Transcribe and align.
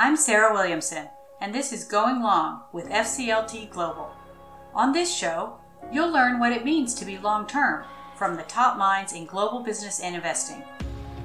I'm 0.00 0.16
Sarah 0.16 0.54
Williamson, 0.54 1.08
and 1.40 1.52
this 1.52 1.72
is 1.72 1.82
Going 1.82 2.22
Long 2.22 2.62
with 2.72 2.88
FCLT 2.88 3.68
Global. 3.68 4.12
On 4.72 4.92
this 4.92 5.12
show, 5.12 5.54
you'll 5.92 6.12
learn 6.12 6.38
what 6.38 6.52
it 6.52 6.64
means 6.64 6.94
to 6.94 7.04
be 7.04 7.18
long 7.18 7.48
term 7.48 7.82
from 8.14 8.36
the 8.36 8.44
top 8.44 8.78
minds 8.78 9.12
in 9.12 9.26
global 9.26 9.58
business 9.58 9.98
and 9.98 10.14
investing. 10.14 10.62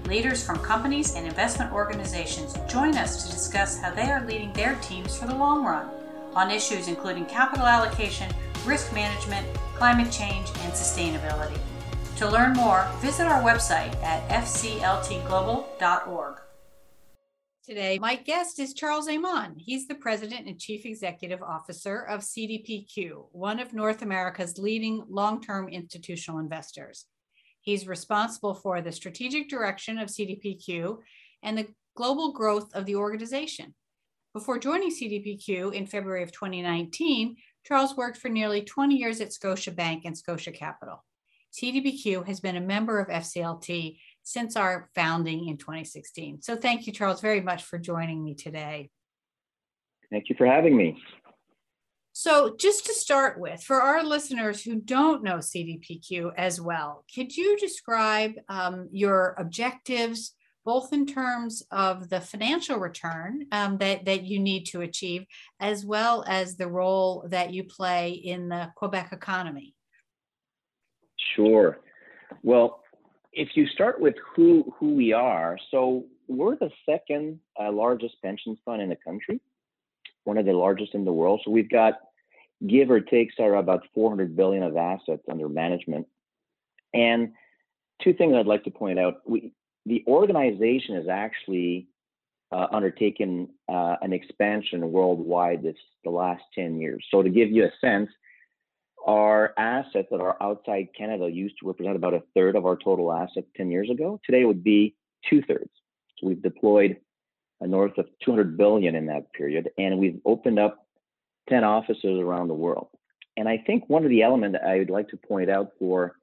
Leaders 0.05 0.43
from 0.43 0.57
companies 0.57 1.13
and 1.13 1.27
investment 1.27 1.71
organizations 1.71 2.57
join 2.67 2.97
us 2.97 3.23
to 3.23 3.31
discuss 3.31 3.79
how 3.79 3.93
they 3.93 4.09
are 4.09 4.25
leading 4.25 4.51
their 4.53 4.73
teams 4.77 5.15
for 5.15 5.27
the 5.27 5.35
long 5.35 5.63
run 5.63 5.87
on 6.33 6.49
issues 6.49 6.87
including 6.87 7.27
capital 7.27 7.67
allocation, 7.67 8.33
risk 8.65 8.91
management, 8.91 9.45
climate 9.75 10.11
change, 10.11 10.49
and 10.61 10.73
sustainability. 10.73 11.59
To 12.15 12.27
learn 12.27 12.53
more, 12.53 12.89
visit 13.01 13.27
our 13.27 13.43
website 13.43 13.95
at 14.01 14.27
fcltglobal.org. 14.29 16.39
Today, 17.65 17.97
my 17.97 18.15
guest 18.17 18.59
is 18.59 18.73
Charles 18.73 19.07
Emond. 19.07 19.55
He's 19.57 19.87
the 19.87 19.95
president 19.95 20.47
and 20.47 20.59
chief 20.59 20.85
executive 20.85 21.41
officer 21.41 22.01
of 22.01 22.19
CDPQ, 22.19 23.27
one 23.31 23.57
of 23.61 23.71
North 23.71 24.01
America's 24.01 24.57
leading 24.57 25.01
long 25.07 25.41
term 25.41 25.69
institutional 25.69 26.41
investors. 26.41 27.05
He's 27.61 27.87
responsible 27.87 28.53
for 28.53 28.81
the 28.81 28.91
strategic 28.91 29.47
direction 29.47 29.97
of 29.97 30.09
CDPQ 30.09 30.97
and 31.41 31.57
the 31.57 31.69
global 31.95 32.33
growth 32.33 32.69
of 32.73 32.85
the 32.85 32.97
organization. 32.97 33.73
Before 34.33 34.59
joining 34.59 34.91
CDPQ 34.91 35.73
in 35.73 35.87
February 35.87 36.23
of 36.23 36.33
2019, 36.33 37.37
Charles 37.65 37.95
worked 37.95 38.17
for 38.17 38.27
nearly 38.27 38.63
20 38.63 38.93
years 38.93 39.21
at 39.21 39.31
Scotia 39.31 39.71
Bank 39.71 40.03
and 40.03 40.17
Scotia 40.17 40.51
Capital. 40.51 41.01
CDPQ 41.53 42.25
has 42.25 42.39
been 42.39 42.57
a 42.57 42.61
member 42.61 42.99
of 42.99 43.07
FCLT 43.07 43.99
since 44.23 44.55
our 44.55 44.89
founding 44.95 45.49
in 45.49 45.57
2016. 45.57 46.41
So 46.41 46.55
thank 46.55 46.87
you, 46.87 46.93
Charles, 46.93 47.21
very 47.21 47.41
much 47.41 47.63
for 47.63 47.77
joining 47.77 48.23
me 48.23 48.33
today. 48.33 48.89
Thank 50.09 50.29
you 50.29 50.35
for 50.37 50.45
having 50.45 50.75
me. 50.77 50.97
So, 52.15 52.55
just 52.59 52.85
to 52.85 52.93
start 52.93 53.39
with, 53.39 53.63
for 53.63 53.81
our 53.81 54.03
listeners 54.03 54.61
who 54.61 54.75
don't 54.75 55.23
know 55.23 55.37
CDPQ 55.37 56.33
as 56.37 56.61
well, 56.61 57.03
could 57.13 57.35
you 57.35 57.57
describe 57.57 58.33
um, 58.49 58.87
your 58.91 59.33
objectives, 59.39 60.35
both 60.63 60.93
in 60.93 61.07
terms 61.07 61.63
of 61.71 62.09
the 62.09 62.21
financial 62.21 62.77
return 62.77 63.47
um, 63.51 63.79
that, 63.79 64.05
that 64.05 64.25
you 64.25 64.39
need 64.39 64.65
to 64.67 64.81
achieve, 64.81 65.25
as 65.59 65.83
well 65.83 66.23
as 66.27 66.55
the 66.55 66.67
role 66.67 67.25
that 67.29 67.51
you 67.51 67.63
play 67.63 68.11
in 68.11 68.47
the 68.47 68.71
Quebec 68.75 69.09
economy? 69.11 69.73
Sure. 71.35 71.79
Well, 72.43 72.82
if 73.33 73.49
you 73.55 73.67
start 73.67 73.99
with 73.99 74.15
who 74.35 74.73
who 74.77 74.95
we 74.95 75.13
are, 75.13 75.57
so 75.71 76.05
we're 76.27 76.55
the 76.55 76.71
second 76.87 77.39
uh, 77.59 77.71
largest 77.71 78.15
pension 78.21 78.57
fund 78.63 78.81
in 78.81 78.89
the 78.89 78.95
country, 78.95 79.41
one 80.23 80.37
of 80.37 80.45
the 80.45 80.53
largest 80.53 80.93
in 80.93 81.05
the 81.05 81.11
world. 81.11 81.41
So 81.43 81.51
we've 81.51 81.69
got, 81.69 81.95
give 82.65 82.89
or 82.89 83.01
take, 83.01 83.31
are 83.39 83.55
about 83.55 83.83
400 83.93 84.35
billion 84.35 84.63
of 84.63 84.77
assets 84.77 85.23
under 85.29 85.49
management. 85.49 86.07
And 86.93 87.33
two 88.01 88.13
things 88.13 88.35
I'd 88.35 88.45
like 88.45 88.63
to 88.65 88.71
point 88.71 88.99
out: 88.99 89.15
we, 89.25 89.51
the 89.85 90.03
organization 90.07 90.95
has 90.95 91.07
actually 91.09 91.87
uh, 92.51 92.67
undertaken 92.71 93.49
uh, 93.67 93.95
an 94.01 94.13
expansion 94.13 94.91
worldwide 94.91 95.63
this 95.63 95.75
the 96.03 96.11
last 96.11 96.43
10 96.53 96.79
years. 96.79 97.03
So 97.09 97.23
to 97.23 97.29
give 97.29 97.51
you 97.51 97.65
a 97.65 97.71
sense, 97.81 98.09
our 99.05 99.53
assets 99.57 100.07
that 100.11 100.21
are 100.21 100.37
outside 100.41 100.87
Canada 100.97 101.29
used 101.29 101.55
to 101.59 101.67
represent 101.67 101.95
about 101.95 102.13
a 102.13 102.23
third 102.33 102.55
of 102.55 102.65
our 102.65 102.77
total 102.77 103.11
assets 103.11 103.47
10 103.57 103.69
years 103.69 103.89
ago. 103.89 104.19
Today 104.25 104.41
it 104.41 104.45
would 104.45 104.63
be 104.63 104.95
two 105.29 105.41
thirds. 105.41 105.69
So 106.17 106.27
we've 106.27 106.41
deployed 106.41 106.97
north 107.61 107.97
of 107.97 108.07
200 108.25 108.57
billion 108.57 108.95
in 108.95 109.05
that 109.07 109.31
period, 109.33 109.69
and 109.77 109.97
we've 109.97 110.19
opened 110.25 110.59
up 110.59 110.85
10 111.49 111.63
offices 111.63 112.19
around 112.19 112.47
the 112.47 112.53
world. 112.53 112.87
And 113.37 113.47
I 113.49 113.57
think 113.57 113.89
one 113.89 114.03
of 114.03 114.09
the 114.09 114.21
elements 114.21 114.59
I 114.65 114.77
would 114.77 114.89
like 114.89 115.09
to 115.09 115.17
point 115.17 115.49
out 115.49 115.71
for 115.79 116.15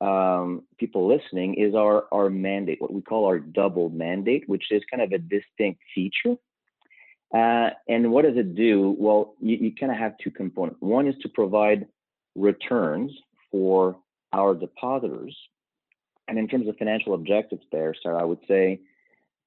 um, 0.00 0.62
people 0.78 1.06
listening 1.06 1.54
is 1.54 1.74
our, 1.74 2.06
our 2.10 2.28
mandate, 2.28 2.80
what 2.80 2.92
we 2.92 3.00
call 3.00 3.26
our 3.26 3.38
double 3.38 3.88
mandate, 3.90 4.48
which 4.48 4.64
is 4.70 4.82
kind 4.90 5.02
of 5.02 5.12
a 5.12 5.18
distinct 5.18 5.80
feature. 5.94 6.36
Uh, 7.32 7.70
and 7.88 8.10
what 8.10 8.24
does 8.24 8.36
it 8.36 8.54
do? 8.54 8.96
Well, 8.98 9.34
you, 9.40 9.56
you 9.56 9.74
kind 9.74 9.92
of 9.92 9.98
have 9.98 10.14
two 10.22 10.30
components. 10.30 10.78
One 10.80 11.06
is 11.06 11.14
to 11.22 11.28
provide 11.28 11.86
returns 12.34 13.12
for 13.50 13.96
our 14.32 14.54
depositors. 14.54 15.36
And 16.28 16.38
in 16.38 16.48
terms 16.48 16.68
of 16.68 16.76
financial 16.76 17.14
objectives 17.14 17.64
there, 17.70 17.94
Sarah, 18.02 18.20
I 18.20 18.24
would 18.24 18.40
say, 18.48 18.80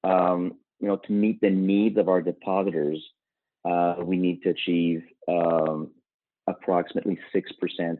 um, 0.04 0.54
you 0.80 0.88
know, 0.88 0.96
to 0.96 1.12
meet 1.12 1.40
the 1.40 1.50
needs 1.50 1.98
of 1.98 2.08
our 2.08 2.22
depositors, 2.22 3.02
uh, 3.64 3.96
we 4.02 4.16
need 4.16 4.42
to 4.42 4.50
achieve 4.50 5.02
um, 5.26 5.90
approximately 6.46 7.18
6% 7.34 7.98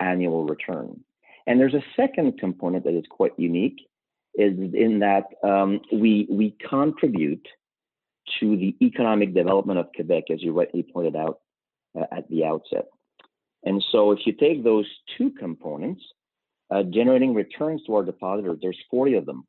annual 0.00 0.44
return. 0.44 1.00
And 1.46 1.60
there's 1.60 1.74
a 1.74 1.84
second 1.94 2.38
component 2.38 2.84
that 2.84 2.96
is 2.96 3.04
quite 3.08 3.32
unique, 3.36 3.86
is 4.34 4.56
in 4.74 5.00
that 5.00 5.24
um, 5.44 5.80
we 5.92 6.26
we 6.30 6.56
contribute 6.68 7.46
to 8.40 8.56
the 8.56 8.74
economic 8.80 9.34
development 9.34 9.78
of 9.78 9.92
Quebec, 9.94 10.24
as 10.32 10.42
you 10.42 10.52
rightly 10.52 10.82
pointed 10.82 11.14
out 11.14 11.40
uh, 11.98 12.06
at 12.10 12.28
the 12.30 12.44
outset. 12.44 12.86
And 13.64 13.82
so 13.92 14.10
if 14.12 14.20
you 14.26 14.32
take 14.32 14.62
those 14.62 14.86
two 15.16 15.30
components, 15.30 16.02
uh, 16.70 16.82
generating 16.82 17.34
returns 17.34 17.82
to 17.86 17.94
our 17.94 18.04
depositors, 18.04 18.58
there's 18.60 18.78
40 18.90 19.14
of 19.14 19.26
them, 19.26 19.46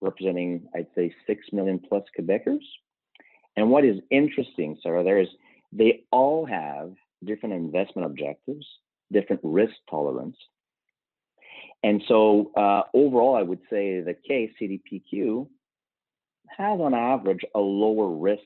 representing, 0.00 0.66
I'd 0.74 0.86
say, 0.94 1.14
6 1.26 1.46
million 1.52 1.78
plus 1.78 2.04
Quebecers. 2.18 2.64
And 3.56 3.70
what 3.70 3.84
is 3.84 3.96
interesting, 4.10 4.78
Sarah, 4.82 5.04
there 5.04 5.20
is 5.20 5.28
they 5.72 6.04
all 6.10 6.46
have 6.46 6.92
different 7.24 7.54
investment 7.54 8.06
objectives, 8.06 8.66
different 9.12 9.40
risk 9.44 9.74
tolerance. 9.88 10.36
And 11.82 12.02
so 12.08 12.50
uh, 12.56 12.82
overall, 12.94 13.36
I 13.36 13.42
would 13.42 13.60
say 13.70 14.00
the 14.00 14.16
case 14.26 14.50
CDPQ 14.60 15.46
has 16.56 16.80
on 16.80 16.94
average 16.94 17.44
a 17.54 17.60
lower 17.60 18.08
risk 18.08 18.42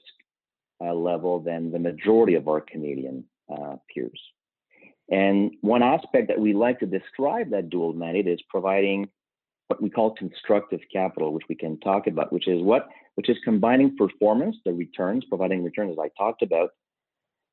uh, 0.80 0.92
level 0.92 1.40
than 1.40 1.72
the 1.72 1.78
majority 1.78 2.34
of 2.34 2.48
our 2.48 2.60
Canadian 2.60 3.24
uh, 3.50 3.76
peers. 3.92 4.20
And 5.10 5.52
one 5.60 5.82
aspect 5.82 6.28
that 6.28 6.40
we 6.40 6.54
like 6.54 6.80
to 6.80 6.86
describe 6.86 7.50
that 7.50 7.68
dual 7.68 7.92
mandate 7.92 8.26
is 8.26 8.40
providing 8.48 9.08
what 9.68 9.82
we 9.82 9.90
call 9.90 10.14
constructive 10.14 10.80
capital, 10.92 11.32
which 11.32 11.44
we 11.48 11.54
can 11.54 11.78
talk 11.80 12.06
about, 12.06 12.32
which 12.32 12.48
is 12.48 12.62
what, 12.62 12.88
which 13.14 13.28
is 13.28 13.36
combining 13.44 13.96
performance, 13.96 14.56
the 14.64 14.72
returns, 14.72 15.24
providing 15.26 15.62
returns 15.62 15.92
as 15.92 15.98
I 15.98 16.10
talked 16.18 16.42
about, 16.42 16.70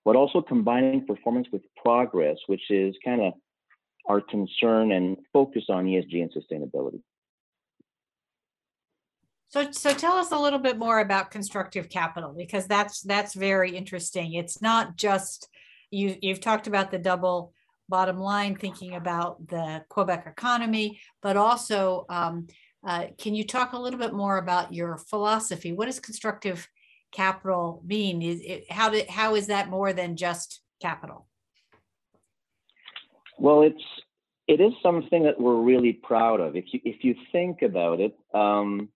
but 0.06 0.16
also 0.16 0.42
combining 0.42 1.06
performance 1.06 1.48
with 1.52 1.62
progress, 1.82 2.38
which 2.48 2.70
is 2.70 2.96
kind 3.04 3.22
of 3.22 3.34
our 4.08 4.22
concern 4.22 4.92
and 4.92 5.18
focus 5.32 5.66
on 5.70 5.86
ESG 5.86 6.22
and 6.22 6.32
sustainability. 6.34 7.02
So, 9.50 9.70
so 9.72 9.94
tell 9.94 10.14
us 10.14 10.32
a 10.32 10.40
little 10.40 10.60
bit 10.60 10.78
more 10.78 11.00
about 11.00 11.30
constructive 11.30 11.90
capital 11.90 12.34
because 12.36 12.68
that's 12.68 13.02
that's 13.02 13.34
very 13.34 13.76
interesting. 13.76 14.34
It's 14.34 14.62
not 14.62 14.96
just 14.96 15.50
you 15.92 16.16
you've 16.22 16.40
talked 16.40 16.68
about 16.68 16.90
the 16.90 16.98
double 16.98 17.54
bottom 17.90 18.20
line, 18.20 18.56
thinking 18.56 18.96
about 18.96 19.48
the 19.48 19.84
Quebec 19.90 20.26
economy, 20.26 21.00
but 21.22 21.38
also 21.38 22.06
um, 22.10 22.48
uh, 22.86 23.08
can 23.20 23.36
you 23.36 23.46
talk 23.46 23.74
a 23.74 23.80
little 23.80 24.00
bit 24.00 24.14
more 24.14 24.38
about 24.38 24.74
your 24.74 24.98
philosophy? 24.98 25.74
What 25.74 25.86
does 25.86 26.00
constructive 26.00 26.68
capital 27.12 27.84
mean? 27.86 28.22
Is 28.22 28.42
it, 28.44 28.72
how 28.72 28.90
did 28.90 29.08
how 29.10 29.36
is 29.36 29.48
that 29.48 29.70
more 29.70 29.94
than 29.94 30.16
just 30.16 30.62
capital? 30.82 31.28
Well, 33.38 33.62
it's 33.62 33.84
it 34.48 34.60
is 34.60 34.74
something 34.82 35.24
that 35.24 35.40
we're 35.40 35.62
really 35.62 35.94
proud 35.94 36.40
of. 36.40 36.56
If 36.56 36.66
you 36.74 36.80
if 36.84 37.04
you 37.04 37.16
think 37.32 37.62
about 37.62 38.00
it, 38.00 38.18
um, 38.34 38.90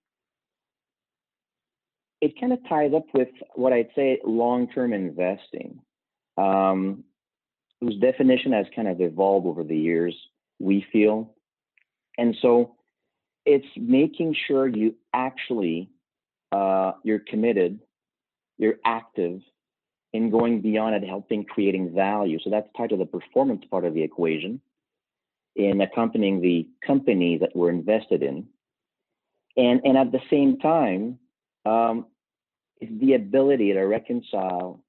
it 2.20 2.40
kind 2.40 2.52
of 2.52 2.58
ties 2.68 2.92
up 2.94 3.06
with 3.14 3.28
what 3.54 3.72
I'd 3.72 3.90
say 3.94 4.20
long 4.24 4.68
term 4.68 4.92
investing 4.92 5.80
um, 6.36 7.04
whose 7.80 7.96
definition 7.96 8.52
has 8.52 8.66
kind 8.74 8.88
of 8.88 9.00
evolved 9.00 9.46
over 9.46 9.64
the 9.64 9.76
years, 9.76 10.14
we 10.58 10.86
feel. 10.92 11.34
And 12.18 12.36
so 12.40 12.76
it's 13.44 13.66
making 13.76 14.34
sure 14.46 14.66
you 14.66 14.94
actually 15.12 15.90
uh, 16.52 16.92
you're 17.02 17.18
committed, 17.18 17.80
you're 18.58 18.76
active 18.84 19.40
in 20.12 20.30
going 20.30 20.60
beyond 20.60 20.94
and 20.94 21.04
helping 21.04 21.44
creating 21.44 21.94
value. 21.94 22.38
So 22.42 22.50
that's 22.50 22.68
tied 22.76 22.90
to 22.90 22.96
the 22.96 23.06
performance 23.06 23.64
part 23.70 23.84
of 23.84 23.94
the 23.94 24.02
equation 24.02 24.60
in 25.54 25.80
accompanying 25.80 26.40
the 26.40 26.68
companies 26.86 27.40
that 27.40 27.54
we're 27.54 27.70
invested 27.70 28.22
in. 28.22 28.46
And, 29.56 29.80
and 29.84 29.96
at 29.96 30.12
the 30.12 30.20
same 30.30 30.58
time, 30.58 31.18
um, 31.64 32.06
it's 32.80 32.92
the 33.00 33.14
ability 33.14 33.72
to 33.72 33.80
reconcile 33.80 34.80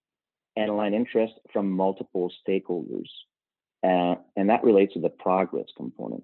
and 0.58 0.70
align 0.70 0.94
interest 0.94 1.34
from 1.54 1.72
multiple 1.72 2.32
stakeholders. 2.46 3.08
Uh, 3.84 4.16
and 4.36 4.50
that 4.50 4.64
relates 4.64 4.94
to 4.94 5.00
the 5.00 5.10
progress 5.10 5.68
component. 5.78 6.24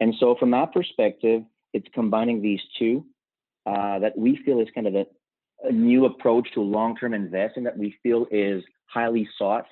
And 0.00 0.14
so, 0.20 0.36
from 0.38 0.50
that 0.52 0.72
perspective, 0.72 1.42
it's 1.72 1.88
combining 1.94 2.42
these 2.42 2.60
two 2.78 3.06
uh, 3.66 3.98
that 4.00 4.16
we 4.16 4.36
feel 4.44 4.60
is 4.60 4.68
kind 4.74 4.86
of 4.86 4.94
a, 4.94 5.06
a 5.64 5.72
new 5.72 6.04
approach 6.04 6.48
to 6.54 6.60
long-term 6.60 7.14
investing 7.14 7.64
that 7.64 7.76
we 7.76 7.96
feel 8.02 8.26
is 8.30 8.62
highly 8.86 9.28
sought 9.38 9.66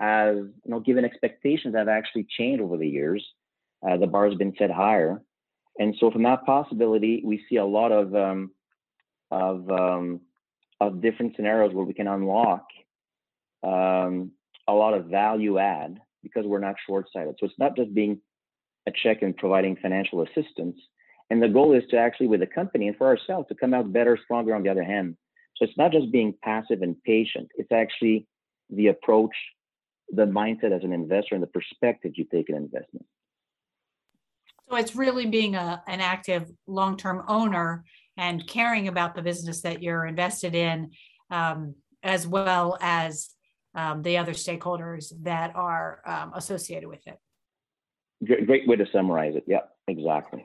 as 0.00 0.36
you 0.36 0.70
know 0.70 0.80
given 0.80 1.04
expectations 1.04 1.74
have 1.74 1.88
actually 1.88 2.26
changed 2.36 2.60
over 2.60 2.76
the 2.76 2.88
years 2.88 3.24
uh, 3.88 3.96
the 3.96 4.06
bar 4.06 4.28
has 4.28 4.36
been 4.36 4.52
set 4.58 4.70
higher 4.70 5.22
and 5.78 5.94
so 5.98 6.10
from 6.10 6.24
that 6.24 6.44
possibility 6.44 7.22
we 7.24 7.42
see 7.48 7.56
a 7.56 7.64
lot 7.64 7.92
of 7.92 8.14
um, 8.14 8.50
of 9.30 9.70
um, 9.70 10.20
of 10.80 11.00
different 11.00 11.34
scenarios 11.36 11.72
where 11.72 11.84
we 11.84 11.94
can 11.94 12.08
unlock 12.08 12.66
um, 13.62 14.32
a 14.68 14.72
lot 14.72 14.94
of 14.94 15.06
value 15.06 15.58
add 15.58 16.00
because 16.22 16.46
we're 16.46 16.58
not 16.58 16.76
short-sighted. 16.86 17.36
So 17.38 17.46
it's 17.46 17.58
not 17.58 17.76
just 17.76 17.92
being 17.94 18.20
a 18.86 18.92
check 18.92 19.22
and 19.22 19.36
providing 19.36 19.76
financial 19.76 20.22
assistance. 20.22 20.76
And 21.30 21.42
the 21.42 21.48
goal 21.48 21.72
is 21.72 21.84
to 21.90 21.96
actually 21.96 22.28
with 22.28 22.40
the 22.40 22.46
company 22.46 22.88
and 22.88 22.96
for 22.96 23.06
ourselves 23.06 23.48
to 23.48 23.54
come 23.54 23.74
out 23.74 23.92
better 23.92 24.18
stronger 24.24 24.54
on 24.54 24.62
the 24.62 24.68
other 24.68 24.84
hand. 24.84 25.16
So 25.56 25.64
it's 25.64 25.76
not 25.76 25.92
just 25.92 26.12
being 26.12 26.34
passive 26.42 26.82
and 26.82 27.00
patient. 27.02 27.48
It's 27.56 27.72
actually 27.72 28.26
the 28.70 28.88
approach 28.88 29.34
the 30.12 30.26
mindset 30.26 30.72
as 30.72 30.84
an 30.84 30.92
investor 30.92 31.34
and 31.34 31.42
the 31.42 31.48
perspective 31.48 32.12
you 32.16 32.24
take 32.24 32.48
in 32.48 32.54
investment. 32.54 33.06
So 34.68 34.76
it's 34.76 34.94
really 34.94 35.26
being 35.26 35.54
a, 35.54 35.82
an 35.88 36.00
active 36.00 36.50
long 36.66 36.96
term 36.96 37.24
owner 37.28 37.84
and 38.16 38.46
caring 38.46 38.88
about 38.88 39.14
the 39.14 39.22
business 39.22 39.62
that 39.62 39.82
you're 39.82 40.06
invested 40.06 40.54
in, 40.54 40.90
um, 41.30 41.74
as 42.02 42.26
well 42.26 42.76
as 42.80 43.30
um, 43.74 44.02
the 44.02 44.18
other 44.18 44.32
stakeholders 44.32 45.12
that 45.22 45.54
are 45.54 46.00
um, 46.06 46.32
associated 46.34 46.88
with 46.88 47.06
it. 47.06 47.18
Great, 48.24 48.68
way 48.68 48.76
to 48.76 48.86
summarize 48.92 49.34
it. 49.34 49.44
Yep, 49.46 49.68
exactly. 49.88 50.44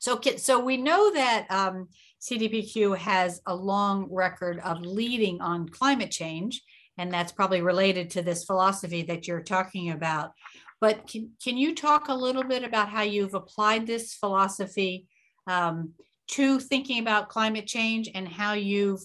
So, 0.00 0.20
so 0.36 0.58
we 0.58 0.76
know 0.76 1.12
that 1.12 1.46
um, 1.50 1.88
CDPQ 2.20 2.96
has 2.98 3.40
a 3.46 3.54
long 3.54 4.08
record 4.10 4.58
of 4.60 4.80
leading 4.80 5.40
on 5.40 5.68
climate 5.68 6.10
change 6.10 6.62
and 6.98 7.12
that's 7.12 7.32
probably 7.32 7.62
related 7.62 8.10
to 8.10 8.22
this 8.22 8.44
philosophy 8.44 9.02
that 9.02 9.26
you're 9.26 9.42
talking 9.42 9.90
about. 9.90 10.32
But 10.80 11.06
can, 11.06 11.30
can 11.42 11.56
you 11.56 11.74
talk 11.74 12.08
a 12.08 12.14
little 12.14 12.44
bit 12.44 12.64
about 12.64 12.88
how 12.88 13.02
you've 13.02 13.34
applied 13.34 13.86
this 13.86 14.14
philosophy 14.14 15.06
um, 15.46 15.92
to 16.28 16.58
thinking 16.58 16.98
about 16.98 17.28
climate 17.28 17.66
change 17.66 18.10
and 18.14 18.28
how 18.28 18.54
you've 18.54 19.02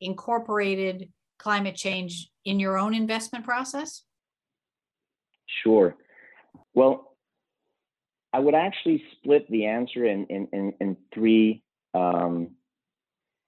incorporated 0.00 1.10
climate 1.40 1.74
change 1.74 2.30
in 2.44 2.60
your 2.60 2.78
own 2.78 2.94
investment 2.94 3.44
process? 3.44 4.04
Sure. 5.62 5.96
Well, 6.74 7.16
I 8.32 8.38
would 8.38 8.54
actually 8.54 9.02
split 9.16 9.50
the 9.50 9.66
answer 9.66 10.04
in 10.04 10.26
in 10.26 10.48
in, 10.52 10.72
in 10.80 10.96
three 11.12 11.62
um, 11.94 12.50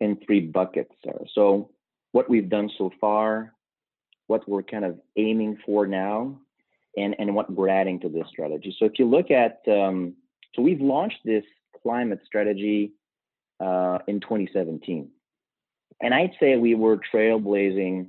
in 0.00 0.18
three 0.26 0.40
buckets. 0.40 0.92
Sarah. 1.04 1.24
So 1.34 1.70
what 2.10 2.28
we've 2.28 2.48
done 2.48 2.70
so 2.76 2.90
far, 3.00 3.54
what 4.26 4.48
we're 4.48 4.62
kind 4.62 4.84
of 4.84 4.98
aiming 5.16 5.58
for 5.64 5.86
now 5.86 6.40
and, 6.96 7.14
and 7.18 7.34
what 7.34 7.50
we're 7.52 7.68
adding 7.68 8.00
to 8.00 8.08
this 8.08 8.26
strategy. 8.28 8.74
So 8.78 8.84
if 8.84 8.92
you 8.98 9.06
look 9.08 9.30
at, 9.30 9.60
um, 9.68 10.14
so 10.54 10.62
we've 10.62 10.80
launched 10.80 11.20
this 11.24 11.44
climate 11.82 12.20
strategy 12.26 12.92
uh, 13.60 13.98
in 14.08 14.20
2017. 14.20 15.08
And 16.02 16.12
I'd 16.12 16.32
say 16.40 16.56
we 16.56 16.74
were 16.74 16.98
trailblazing 17.12 18.08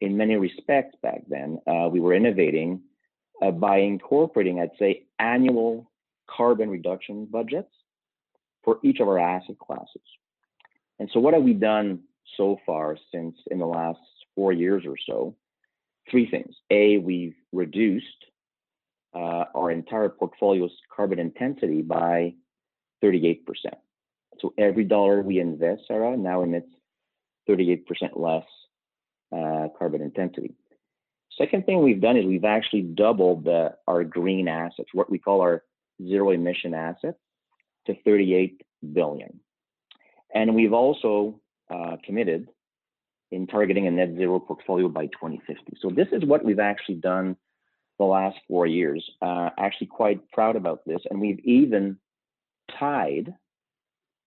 in 0.00 0.16
many 0.16 0.36
respects 0.36 0.96
back 1.02 1.22
then. 1.28 1.58
Uh, 1.66 1.88
we 1.88 2.00
were 2.00 2.14
innovating 2.14 2.82
uh, 3.40 3.52
by 3.52 3.78
incorporating, 3.78 4.60
I'd 4.60 4.70
say, 4.78 5.06
annual 5.18 5.90
carbon 6.28 6.68
reduction 6.68 7.26
budgets 7.26 7.72
for 8.64 8.78
each 8.82 9.00
of 9.00 9.08
our 9.08 9.18
asset 9.18 9.58
classes. 9.58 10.02
And 10.98 11.08
so, 11.12 11.20
what 11.20 11.34
have 11.34 11.42
we 11.42 11.54
done 11.54 12.00
so 12.36 12.58
far 12.66 12.98
since 13.12 13.36
in 13.50 13.58
the 13.58 13.66
last 13.66 14.00
four 14.34 14.52
years 14.52 14.84
or 14.86 14.96
so? 15.06 15.36
three 16.10 16.28
things. 16.28 16.54
A, 16.70 16.98
we've 16.98 17.34
reduced 17.52 18.06
uh, 19.14 19.44
our 19.54 19.70
entire 19.70 20.08
portfolio's 20.08 20.72
carbon 20.94 21.18
intensity 21.18 21.82
by 21.82 22.34
38%. 23.02 23.40
So 24.40 24.54
every 24.58 24.84
dollar 24.84 25.22
we 25.22 25.38
invest, 25.38 25.82
Sarah, 25.86 26.16
now 26.16 26.42
emits 26.42 26.68
38% 27.48 27.84
less 28.14 28.44
uh, 29.32 29.68
carbon 29.78 30.02
intensity. 30.02 30.54
Second 31.38 31.64
thing 31.64 31.82
we've 31.82 32.00
done 32.00 32.16
is 32.16 32.26
we've 32.26 32.44
actually 32.44 32.82
doubled 32.82 33.44
the, 33.44 33.74
our 33.86 34.04
green 34.04 34.48
assets, 34.48 34.90
what 34.92 35.10
we 35.10 35.18
call 35.18 35.40
our 35.40 35.62
zero 36.06 36.30
emission 36.30 36.74
assets, 36.74 37.18
to 37.86 37.94
38 38.04 38.60
billion. 38.92 39.40
And 40.34 40.54
we've 40.54 40.72
also 40.72 41.40
uh, 41.70 41.96
committed 42.04 42.48
in 43.30 43.46
targeting 43.46 43.86
a 43.86 43.90
net 43.90 44.10
zero 44.16 44.38
portfolio 44.38 44.88
by 44.88 45.06
2050. 45.06 45.78
So 45.80 45.88
this 45.88 46.08
is 46.12 46.24
what 46.24 46.44
we've 46.44 46.58
actually 46.58 46.96
done 46.96 47.36
the 47.98 48.04
last 48.04 48.36
four 48.48 48.66
years. 48.66 49.08
Uh, 49.20 49.50
actually, 49.58 49.86
quite 49.86 50.30
proud 50.30 50.56
about 50.56 50.84
this, 50.86 51.00
and 51.10 51.20
we've 51.20 51.40
even 51.40 51.98
tied 52.78 53.34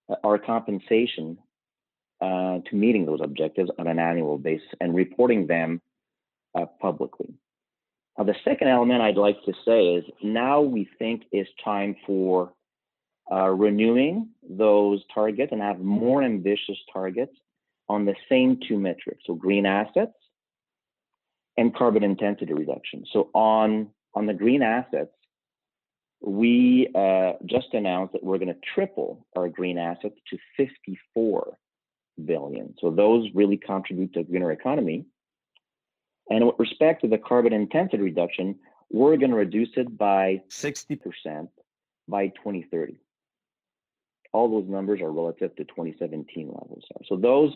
uh, 0.08 0.16
our 0.24 0.38
compensation 0.38 1.38
uh, 2.20 2.58
to 2.68 2.74
meeting 2.74 3.06
those 3.06 3.20
objectives 3.22 3.70
on 3.78 3.86
an 3.86 3.98
annual 3.98 4.38
basis 4.38 4.68
and 4.80 4.94
reporting 4.94 5.46
them 5.46 5.80
uh, 6.54 6.66
publicly. 6.80 7.34
Now, 8.16 8.24
the 8.24 8.34
second 8.44 8.68
element 8.68 9.02
I'd 9.02 9.16
like 9.16 9.42
to 9.44 9.52
say 9.64 9.94
is 9.94 10.04
now 10.22 10.62
we 10.62 10.88
think 10.98 11.24
it's 11.32 11.50
time 11.62 11.96
for 12.06 12.52
uh, 13.30 13.50
renewing 13.50 14.28
those 14.48 15.02
targets 15.12 15.52
and 15.52 15.60
have 15.60 15.80
more 15.80 16.22
ambitious 16.22 16.78
targets 16.92 17.32
on 17.88 18.04
the 18.04 18.14
same 18.28 18.58
two 18.66 18.78
metrics, 18.78 19.22
so 19.26 19.34
green 19.34 19.66
assets 19.66 20.14
and 21.56 21.74
carbon 21.74 22.02
intensity 22.02 22.52
reduction. 22.52 23.04
So 23.12 23.30
on, 23.34 23.88
on 24.14 24.26
the 24.26 24.34
green 24.34 24.62
assets, 24.62 25.10
we 26.20 26.88
uh, 26.94 27.32
just 27.44 27.68
announced 27.72 28.12
that 28.14 28.24
we're 28.24 28.38
going 28.38 28.52
to 28.52 28.60
triple 28.74 29.26
our 29.36 29.48
green 29.48 29.78
assets 29.78 30.16
to 30.30 30.38
54 30.56 31.56
billion. 32.24 32.74
So 32.80 32.90
those 32.90 33.28
really 33.34 33.56
contribute 33.56 34.12
to 34.14 34.20
a 34.20 34.24
greener 34.24 34.52
economy. 34.52 35.06
And 36.30 36.46
with 36.46 36.56
respect 36.58 37.02
to 37.02 37.08
the 37.08 37.18
carbon 37.18 37.52
intensity 37.52 38.02
reduction, 38.02 38.56
we're 38.90 39.16
going 39.16 39.30
to 39.30 39.36
reduce 39.36 39.70
it 39.76 39.96
by 39.96 40.42
60% 40.50 41.48
by 42.08 42.28
2030. 42.28 43.00
All 44.32 44.50
those 44.50 44.68
numbers 44.68 45.00
are 45.00 45.10
relative 45.10 45.54
to 45.56 45.64
2017 45.64 46.48
levels. 46.48 46.84
So 47.06 47.16
those 47.16 47.52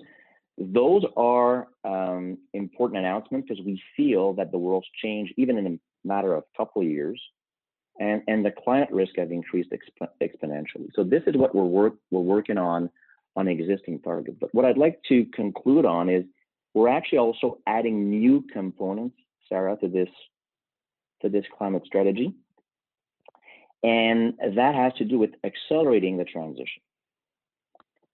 those 0.58 1.04
are 1.16 1.68
um, 1.84 2.36
important 2.52 2.99
announcements 2.99 3.49
because 3.49 3.64
we 3.64 3.80
feel 3.96 4.35
that 4.35 4.52
the 4.52 4.58
world's 4.58 4.87
changed 5.02 5.32
even 5.38 5.56
in 5.56 5.66
a 5.66 6.06
matter 6.06 6.35
of 6.35 6.42
a 6.42 6.58
couple 6.58 6.82
of 6.82 6.88
years, 6.88 7.20
and, 7.99 8.23
and 8.28 8.44
the 8.44 8.50
climate 8.50 8.90
risk 8.90 9.12
has 9.16 9.30
increased 9.30 9.70
exp- 9.70 10.08
exponentially. 10.23 10.88
So 10.94 11.02
this 11.02 11.23
is 11.26 11.37
what 11.37 11.54
we're 11.54 11.64
work 11.64 11.94
we're 12.11 12.20
working 12.20 12.58
on 12.58 12.90
on 13.37 13.49
existing 13.49 14.00
targets. 14.00 14.38
But 14.40 14.54
what 14.54 14.64
I'd 14.64 14.78
like 14.78 15.00
to 15.08 15.25
conclude 15.26 15.84
on 15.84 16.08
is 16.08 16.25
we're 16.75 16.88
actually 16.88 17.18
also 17.18 17.58
adding 17.66 18.10
new 18.10 18.44
components, 18.52 19.16
Sarah, 19.49 19.76
to 19.80 19.88
this 19.88 20.08
to 21.22 21.28
this 21.28 21.44
climate 21.56 21.82
strategy, 21.84 22.34
and 23.82 24.34
that 24.56 24.75
has 24.75 24.94
to 24.94 25.04
do 25.04 25.18
with 25.18 25.30
accelerating 25.44 26.16
the 26.16 26.25
transition. 26.25 26.82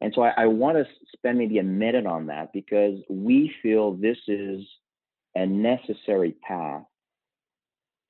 And 0.00 0.12
so 0.14 0.23
I, 0.23 0.32
I 0.37 0.46
want 0.46 0.76
to 0.76 0.85
spend 1.16 1.38
maybe 1.38 1.58
a 1.58 1.62
minute 1.62 2.06
on 2.06 2.26
that 2.26 2.52
because 2.52 2.99
we 3.08 3.52
feel 3.62 3.92
this 3.92 4.18
is 4.28 4.62
a 5.35 5.46
necessary 5.46 6.35
path 6.42 6.82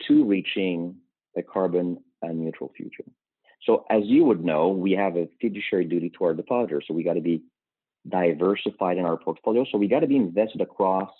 to 0.09 0.25
reaching 0.25 0.97
a 1.37 1.43
carbon 1.43 1.99
uh, 2.23 2.33
neutral 2.33 2.73
future. 2.77 3.05
So 3.63 3.85
as 3.91 4.03
you 4.05 4.25
would 4.25 4.45
know, 4.45 4.69
we 4.69 4.93
have 4.93 5.17
a 5.17 5.29
fiduciary 5.41 5.87
duty 5.87 6.11
to 6.19 6.25
our 6.25 6.35
depositors. 6.35 6.85
So 6.87 6.95
we 6.95 7.03
got 7.03 7.15
to 7.15 7.21
be 7.21 7.43
diversified 8.09 8.99
in 8.99 9.05
our 9.05 9.17
portfolio. 9.17 9.65
So 9.71 9.79
we 9.79 9.89
got 9.89 10.01
to 10.01 10.07
be 10.07 10.17
invested 10.17 10.61
across 10.61 11.11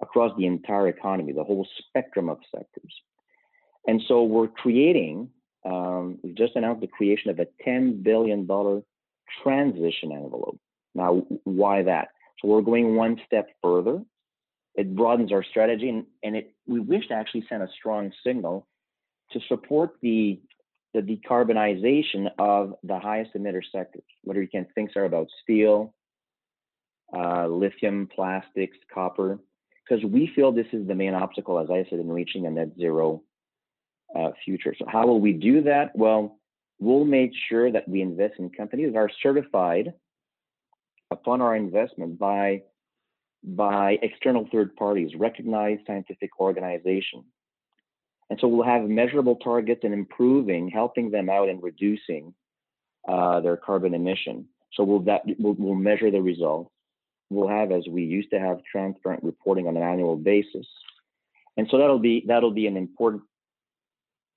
across 0.00 0.32
the 0.38 0.46
entire 0.46 0.88
economy, 0.88 1.32
the 1.32 1.42
whole 1.42 1.66
spectrum 1.78 2.28
of 2.28 2.38
sectors. 2.54 2.94
And 3.86 4.00
so 4.06 4.22
we're 4.22 4.48
creating, 4.48 5.30
um, 5.64 6.18
we 6.22 6.32
just 6.32 6.54
announced 6.54 6.82
the 6.82 6.86
creation 6.86 7.30
of 7.30 7.40
a 7.40 7.46
$10 7.66 8.02
billion 8.02 8.46
transition 9.42 10.12
envelope. 10.12 10.60
Now, 10.94 11.26
why 11.44 11.82
that? 11.82 12.08
So 12.40 12.48
we're 12.48 12.62
going 12.62 12.94
one 12.94 13.20
step 13.26 13.48
further. 13.62 14.02
It 14.74 14.94
broadens 14.94 15.32
our 15.32 15.44
strategy, 15.44 15.88
and, 15.88 16.06
and 16.22 16.36
it 16.36 16.54
we 16.66 16.80
wish 16.80 17.08
to 17.08 17.14
actually 17.14 17.44
send 17.48 17.62
a 17.62 17.68
strong 17.76 18.12
signal 18.24 18.66
to 19.32 19.40
support 19.48 19.90
the 20.00 20.40
the 20.92 21.00
decarbonization 21.00 22.30
of 22.38 22.74
the 22.82 22.98
highest 22.98 23.34
emitter 23.34 23.62
sectors. 23.70 24.02
Whether 24.22 24.42
you 24.42 24.48
can 24.48 24.66
think 24.74 24.92
sir, 24.92 25.04
about 25.04 25.28
steel, 25.42 25.94
uh, 27.16 27.46
lithium, 27.46 28.08
plastics, 28.14 28.76
copper, 28.92 29.38
because 29.88 30.04
we 30.04 30.30
feel 30.34 30.52
this 30.52 30.66
is 30.72 30.86
the 30.86 30.94
main 30.94 31.14
obstacle, 31.14 31.58
as 31.58 31.70
I 31.70 31.86
said, 31.88 31.98
in 31.98 32.10
reaching 32.10 32.46
a 32.46 32.50
net 32.50 32.70
zero 32.76 33.22
uh, 34.16 34.30
future. 34.44 34.74
So 34.78 34.84
how 34.88 35.06
will 35.06 35.20
we 35.20 35.32
do 35.32 35.62
that? 35.62 35.96
Well, 35.96 36.38
we'll 36.78 37.04
make 37.04 37.32
sure 37.48 37.70
that 37.70 37.88
we 37.88 38.00
invest 38.02 38.34
in 38.38 38.50
companies 38.50 38.92
that 38.92 38.98
are 38.98 39.10
certified 39.22 39.92
upon 41.10 41.40
our 41.40 41.56
investment 41.56 42.18
by 42.18 42.62
by 43.42 43.98
external 44.02 44.46
third 44.52 44.76
parties, 44.76 45.12
recognized 45.16 45.82
scientific 45.86 46.30
organizations. 46.38 47.24
And 48.30 48.38
so 48.40 48.46
we'll 48.46 48.64
have 48.64 48.82
measurable 48.88 49.36
targets 49.36 49.80
and 49.82 49.92
improving, 49.92 50.68
helping 50.68 51.10
them 51.10 51.28
out 51.28 51.48
and 51.48 51.62
reducing 51.62 52.32
uh, 53.08 53.40
their 53.40 53.56
carbon 53.56 53.92
emission. 53.92 54.46
So 54.74 54.84
we'll 54.84 55.00
that 55.00 55.22
we'll, 55.38 55.54
we'll 55.58 55.74
measure 55.74 56.10
the 56.10 56.22
results. 56.22 56.70
We'll 57.28 57.48
have, 57.48 57.72
as 57.72 57.86
we 57.88 58.02
used 58.04 58.30
to 58.30 58.40
have, 58.40 58.60
transparent 58.70 59.24
reporting 59.24 59.66
on 59.66 59.76
an 59.76 59.82
annual 59.82 60.16
basis. 60.16 60.66
And 61.56 61.66
so 61.70 61.78
that'll 61.78 61.98
be 61.98 62.24
that'll 62.26 62.52
be 62.52 62.68
an 62.68 62.76
important 62.76 63.22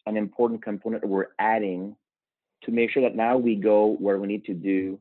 an 0.05 0.17
important 0.17 0.63
component 0.63 1.03
that 1.03 1.07
we're 1.07 1.27
adding 1.39 1.95
to 2.63 2.71
make 2.71 2.91
sure 2.91 3.03
that 3.03 3.15
now 3.15 3.37
we 3.37 3.55
go 3.55 3.95
where 3.99 4.17
we 4.17 4.27
need 4.27 4.45
to 4.45 4.53
do 4.53 4.99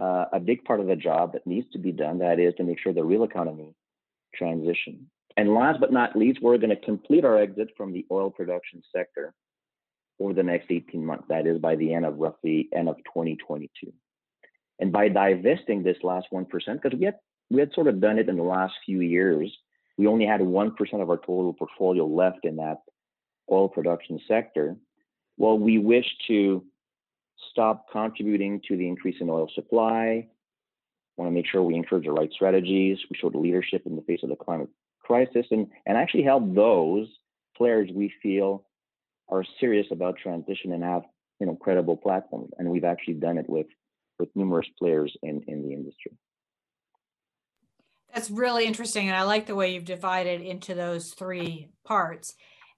uh, 0.00 0.26
a 0.32 0.40
big 0.40 0.64
part 0.64 0.80
of 0.80 0.86
the 0.86 0.96
job 0.96 1.32
that 1.34 1.46
needs 1.46 1.70
to 1.72 1.78
be 1.78 1.92
done. 1.92 2.18
That 2.18 2.40
is 2.40 2.54
to 2.56 2.64
make 2.64 2.78
sure 2.78 2.92
the 2.92 3.04
real 3.04 3.24
economy 3.24 3.74
transition. 4.34 5.10
And 5.36 5.54
last 5.54 5.80
but 5.80 5.92
not 5.92 6.16
least, 6.16 6.40
we're 6.42 6.58
going 6.58 6.70
to 6.70 6.76
complete 6.76 7.24
our 7.24 7.38
exit 7.38 7.70
from 7.76 7.92
the 7.92 8.06
oil 8.10 8.30
production 8.30 8.82
sector 8.94 9.34
over 10.20 10.32
the 10.32 10.42
next 10.42 10.70
18 10.70 11.04
months. 11.04 11.24
That 11.28 11.46
is 11.46 11.58
by 11.58 11.76
the 11.76 11.92
end 11.92 12.06
of 12.06 12.18
roughly 12.18 12.68
end 12.72 12.88
of 12.88 12.96
2022. 12.98 13.92
And 14.78 14.92
by 14.92 15.08
divesting 15.08 15.82
this 15.82 15.96
last 16.02 16.26
1%, 16.32 16.46
because 16.50 16.98
we 16.98 17.04
had 17.04 17.16
we 17.50 17.60
had 17.60 17.72
sort 17.74 17.88
of 17.88 18.00
done 18.00 18.18
it 18.18 18.28
in 18.28 18.36
the 18.36 18.42
last 18.42 18.74
few 18.86 19.00
years, 19.00 19.54
we 19.98 20.06
only 20.06 20.24
had 20.24 20.40
1% 20.40 21.02
of 21.02 21.10
our 21.10 21.18
total 21.18 21.52
portfolio 21.52 22.06
left 22.06 22.44
in 22.44 22.56
that 22.56 22.78
oil 23.50 23.68
production 23.68 24.18
sector. 24.26 24.76
Well, 25.36 25.58
we 25.58 25.78
wish 25.78 26.06
to 26.28 26.64
stop 27.50 27.86
contributing 27.92 28.62
to 28.68 28.76
the 28.76 28.88
increase 28.88 29.16
in 29.20 29.28
oil 29.28 29.50
supply. 29.54 30.28
Want 31.16 31.30
to 31.30 31.34
make 31.34 31.46
sure 31.46 31.62
we 31.62 31.74
encourage 31.74 32.06
the 32.06 32.12
right 32.12 32.32
strategies. 32.32 32.98
We 33.10 33.16
show 33.16 33.30
the 33.30 33.38
leadership 33.38 33.82
in 33.86 33.94
the 33.94 34.02
face 34.02 34.20
of 34.22 34.30
the 34.30 34.36
climate 34.36 34.68
crisis 35.04 35.46
and, 35.50 35.68
and 35.86 35.96
actually 35.96 36.24
help 36.24 36.54
those 36.54 37.08
players 37.56 37.88
we 37.94 38.12
feel 38.22 38.64
are 39.28 39.44
serious 39.60 39.86
about 39.90 40.18
transition 40.18 40.72
and 40.72 40.82
have 40.82 41.02
you 41.40 41.46
know 41.46 41.56
credible 41.56 41.96
platforms. 41.96 42.50
And 42.58 42.68
we've 42.68 42.84
actually 42.84 43.14
done 43.14 43.38
it 43.38 43.48
with 43.48 43.66
with 44.18 44.28
numerous 44.34 44.68
players 44.78 45.16
in, 45.22 45.42
in 45.48 45.62
the 45.62 45.72
industry. 45.72 46.12
That's 48.12 48.30
really 48.30 48.64
interesting. 48.64 49.08
And 49.08 49.16
I 49.16 49.24
like 49.24 49.46
the 49.46 49.56
way 49.56 49.74
you've 49.74 49.84
divided 49.84 50.40
into 50.40 50.74
those 50.74 51.10
three 51.10 51.70
parts. 51.84 52.34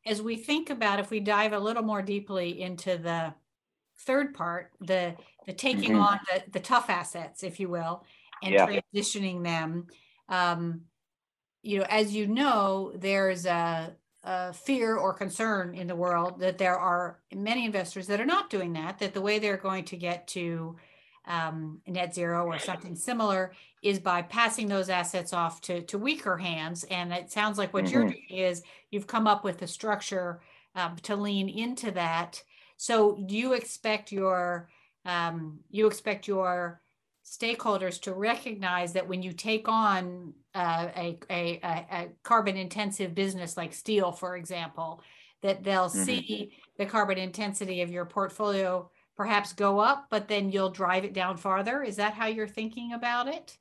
As 0.06 0.23
we 0.23 0.37
think 0.37 0.71
about 0.71 0.99
if 0.99 1.11
we 1.11 1.21
dive 1.21 1.52
a 1.52 1.59
little 1.59 1.83
more 1.83 2.00
deeply 2.00 2.62
into 2.62 2.97
the 2.97 3.35
third 4.00 4.35
part, 4.35 4.71
the 4.80 5.14
the 5.47 5.52
taking 5.52 5.92
mm-hmm. 5.92 6.00
on 6.00 6.21
the, 6.33 6.42
the 6.52 6.61
tough 6.61 6.88
assets, 6.88 7.42
if 7.42 7.61
you 7.61 7.68
will, 7.68 8.04
and 8.42 8.54
yeah. 8.54 8.66
transitioning 8.66 9.45
them. 9.45 9.87
Um, 10.28 10.83
you 11.66 11.80
know, 11.80 11.87
as 11.90 12.14
you 12.14 12.26
know, 12.26 12.92
there's 12.94 13.44
a, 13.44 13.94
a, 14.23 14.52
fear 14.52 14.96
or 14.96 15.12
concern 15.12 15.75
in 15.75 15.87
the 15.87 15.96
world 15.96 16.40
that 16.40 16.58
there 16.58 16.78
are 16.78 17.18
many 17.35 17.64
investors 17.64 18.06
that 18.06 18.20
are 18.20 18.26
not 18.26 18.50
doing 18.50 18.73
that. 18.75 18.99
That 18.99 19.14
the 19.14 19.20
way 19.20 19.38
they're 19.38 19.56
going 19.56 19.85
to 19.87 19.96
get 19.96 20.28
to 20.28 20.76
um, 21.26 21.80
net 21.87 22.14
zero 22.14 22.46
or 22.46 22.58
something 22.58 22.94
similar 22.94 23.52
is 23.82 23.99
by 23.99 24.23
passing 24.23 24.68
those 24.68 24.88
assets 24.88 25.32
off 25.32 25.61
to, 25.62 25.82
to 25.82 25.99
weaker 25.99 26.37
hands. 26.37 26.85
And 26.85 27.12
it 27.12 27.32
sounds 27.32 27.58
like 27.58 27.75
what 27.75 27.85
mm-hmm. 27.85 27.94
you're 27.94 28.08
doing 28.08 28.26
is 28.30 28.62
you've 28.90 29.06
come 29.08 29.26
up 29.26 29.42
with 29.42 29.61
a 29.62 29.66
structure 29.66 30.40
um, 30.76 30.96
to 31.02 31.16
lean 31.16 31.49
into 31.49 31.90
that. 31.92 32.42
So 32.76 33.16
do 33.26 33.37
you 33.37 33.54
expect 33.54 34.12
your 34.12 34.68
um, 35.04 35.61
you 35.70 35.87
expect 35.87 36.26
your 36.26 36.80
stakeholders 37.25 38.00
to 38.02 38.12
recognize 38.12 38.92
that 38.92 39.08
when 39.08 39.23
you 39.23 39.32
take 39.32 39.68
on 39.68 40.35
uh, 40.56 40.88
a, 40.96 41.18
a, 41.30 41.60
a, 41.62 42.08
carbon 42.22 42.56
intensive 42.56 43.14
business 43.14 43.56
like 43.56 43.75
steel, 43.75 44.10
for 44.10 44.36
example, 44.36 45.02
that 45.42 45.62
they'll 45.62 45.90
mm-hmm. 45.90 46.04
see 46.04 46.56
the 46.78 46.86
carbon 46.86 47.18
intensity 47.18 47.82
of 47.82 47.90
your 47.90 48.06
portfolio 48.06 48.90
perhaps 49.16 49.52
go 49.52 49.78
up, 49.78 50.06
but 50.10 50.28
then 50.28 50.50
you'll 50.50 50.70
drive 50.70 51.04
it 51.04 51.12
down 51.12 51.36
farther. 51.36 51.82
Is 51.82 51.96
that 51.96 52.14
how 52.14 52.26
you're 52.26 52.48
thinking 52.48 52.94
about 52.94 53.28
it? 53.28 53.58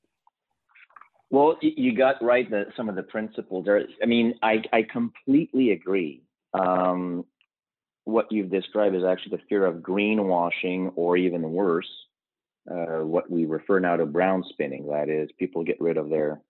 Well, 1.30 1.58
you 1.62 1.96
got 1.96 2.22
right 2.24 2.50
the, 2.50 2.66
some 2.78 2.88
of 2.88 2.96
the 2.96 3.04
principles. 3.04 3.68
I 4.02 4.06
mean, 4.06 4.36
I, 4.42 4.64
I 4.72 4.84
completely 4.84 5.72
agree. 5.72 6.24
Um, 6.54 7.26
what 8.06 8.32
you've 8.32 8.52
described 8.52 8.96
is 8.96 9.04
actually 9.04 9.38
the 9.38 9.44
fear 9.50 9.66
of 9.66 9.78
greenwashing, 9.78 10.94
or 10.96 11.18
even 11.18 11.52
worse, 11.52 11.90
uh, 12.72 13.04
what 13.04 13.30
we 13.30 13.46
refer 13.46 13.80
now 13.80 13.98
to 13.98 14.06
brown 14.06 14.46
spinning. 14.50 14.88
That 14.88 15.10
is, 15.10 15.30
people 15.38 15.64
get 15.64 15.82
rid 15.82 15.98
of 15.98 16.10
their 16.10 16.42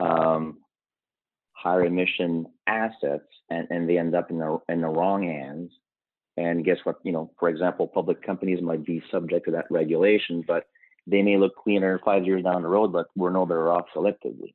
um, 0.00 0.58
higher 1.52 1.84
emission 1.84 2.46
assets 2.66 3.28
and, 3.50 3.68
and 3.70 3.88
they 3.88 3.98
end 3.98 4.14
up 4.14 4.30
in 4.30 4.38
the 4.38 4.58
in 4.68 4.80
the 4.80 4.88
wrong 4.88 5.22
hands 5.22 5.70
and 6.36 6.64
guess 6.64 6.78
what? 6.84 6.96
You 7.02 7.12
know, 7.12 7.30
for 7.38 7.48
example, 7.48 7.86
public 7.86 8.22
companies 8.22 8.62
might 8.62 8.84
be 8.84 9.02
subject 9.10 9.46
to 9.46 9.52
that 9.52 9.66
regulation, 9.70 10.44
but 10.46 10.66
they 11.06 11.22
may 11.22 11.38
look 11.38 11.56
cleaner 11.56 12.00
five 12.04 12.24
years 12.24 12.44
down 12.44 12.62
the 12.62 12.68
road, 12.68 12.92
but 12.92 13.06
we're 13.16 13.30
no 13.30 13.46
better 13.46 13.72
off 13.72 13.86
selectively. 13.94 14.54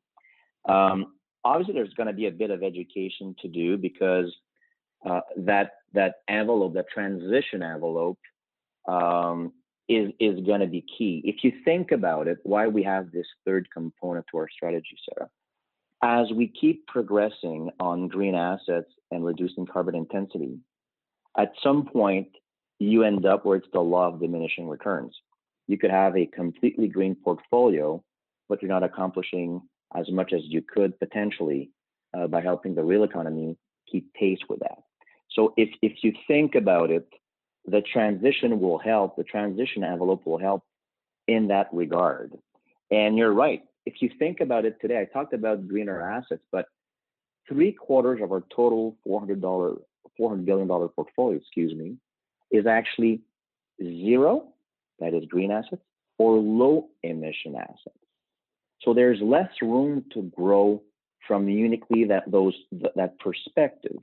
Um, 0.69 1.13
obviously, 1.43 1.73
there's 1.73 1.93
going 1.93 2.07
to 2.07 2.13
be 2.13 2.27
a 2.27 2.31
bit 2.31 2.51
of 2.51 2.61
education 2.61 3.35
to 3.41 3.47
do 3.47 3.77
because 3.77 4.31
uh, 5.09 5.21
that 5.37 5.71
that 5.93 6.15
envelope, 6.27 6.75
that 6.75 6.89
transition 6.93 7.63
envelope, 7.63 8.19
um, 8.87 9.51
is 9.91 10.11
is 10.19 10.45
going 10.45 10.61
to 10.61 10.67
be 10.67 10.85
key. 10.97 11.21
If 11.25 11.43
you 11.43 11.51
think 11.65 11.91
about 11.91 12.27
it, 12.27 12.37
why 12.43 12.67
we 12.67 12.83
have 12.83 13.11
this 13.11 13.27
third 13.45 13.67
component 13.71 14.25
to 14.31 14.37
our 14.37 14.49
strategy, 14.49 14.97
Sarah. 15.05 15.29
As 16.03 16.31
we 16.31 16.47
keep 16.47 16.87
progressing 16.87 17.69
on 17.79 18.07
green 18.07 18.33
assets 18.33 18.89
and 19.11 19.23
reducing 19.23 19.67
carbon 19.67 19.95
intensity, 19.95 20.57
at 21.37 21.51
some 21.61 21.85
point 21.85 22.29
you 22.79 23.03
end 23.03 23.25
up 23.25 23.45
where 23.45 23.57
it's 23.57 23.67
the 23.73 23.79
law 23.79 24.07
of 24.07 24.19
diminishing 24.19 24.67
returns. 24.67 25.13
You 25.67 25.77
could 25.77 25.91
have 25.91 26.17
a 26.17 26.25
completely 26.25 26.87
green 26.87 27.13
portfolio, 27.13 28.03
but 28.49 28.61
you're 28.61 28.69
not 28.69 28.83
accomplishing 28.83 29.61
as 29.95 30.09
much 30.09 30.33
as 30.33 30.41
you 30.45 30.63
could 30.63 30.97
potentially 30.97 31.69
uh, 32.17 32.27
by 32.27 32.41
helping 32.41 32.73
the 32.73 32.83
real 32.83 33.03
economy 33.03 33.57
keep 33.91 34.11
pace 34.13 34.39
with 34.49 34.59
that. 34.61 34.79
So 35.35 35.53
if 35.57 35.69
if 35.81 36.03
you 36.03 36.13
think 36.27 36.55
about 36.55 36.89
it, 36.91 37.07
the 37.65 37.81
transition 37.81 38.59
will 38.59 38.79
help. 38.79 39.15
The 39.15 39.23
transition 39.23 39.83
envelope 39.83 40.25
will 40.25 40.39
help 40.39 40.63
in 41.27 41.47
that 41.47 41.67
regard. 41.71 42.33
And 42.89 43.17
you're 43.17 43.33
right. 43.33 43.63
If 43.85 44.01
you 44.01 44.09
think 44.19 44.41
about 44.41 44.65
it 44.65 44.77
today, 44.81 44.99
I 44.99 45.05
talked 45.05 45.33
about 45.33 45.67
greener 45.67 46.01
assets, 46.01 46.43
but 46.51 46.65
three 47.47 47.71
quarters 47.71 48.19
of 48.21 48.31
our 48.31 48.43
total 48.53 48.97
$400 49.07 49.41
$400 50.19 50.45
billion 50.45 50.67
portfolio, 50.67 51.37
excuse 51.37 51.73
me, 51.73 51.95
is 52.51 52.65
actually 52.65 53.21
zero, 53.81 54.47
that 54.99 55.13
is 55.13 55.25
green 55.25 55.51
assets, 55.51 55.81
or 56.17 56.37
low 56.37 56.89
emission 57.03 57.55
assets. 57.55 57.97
So 58.81 58.93
there's 58.93 59.19
less 59.21 59.49
room 59.61 60.05
to 60.13 60.23
grow 60.23 60.81
from 61.27 61.47
uniquely 61.47 62.05
that 62.05 62.29
those 62.29 62.55
that 62.95 63.19
perspective. 63.19 63.97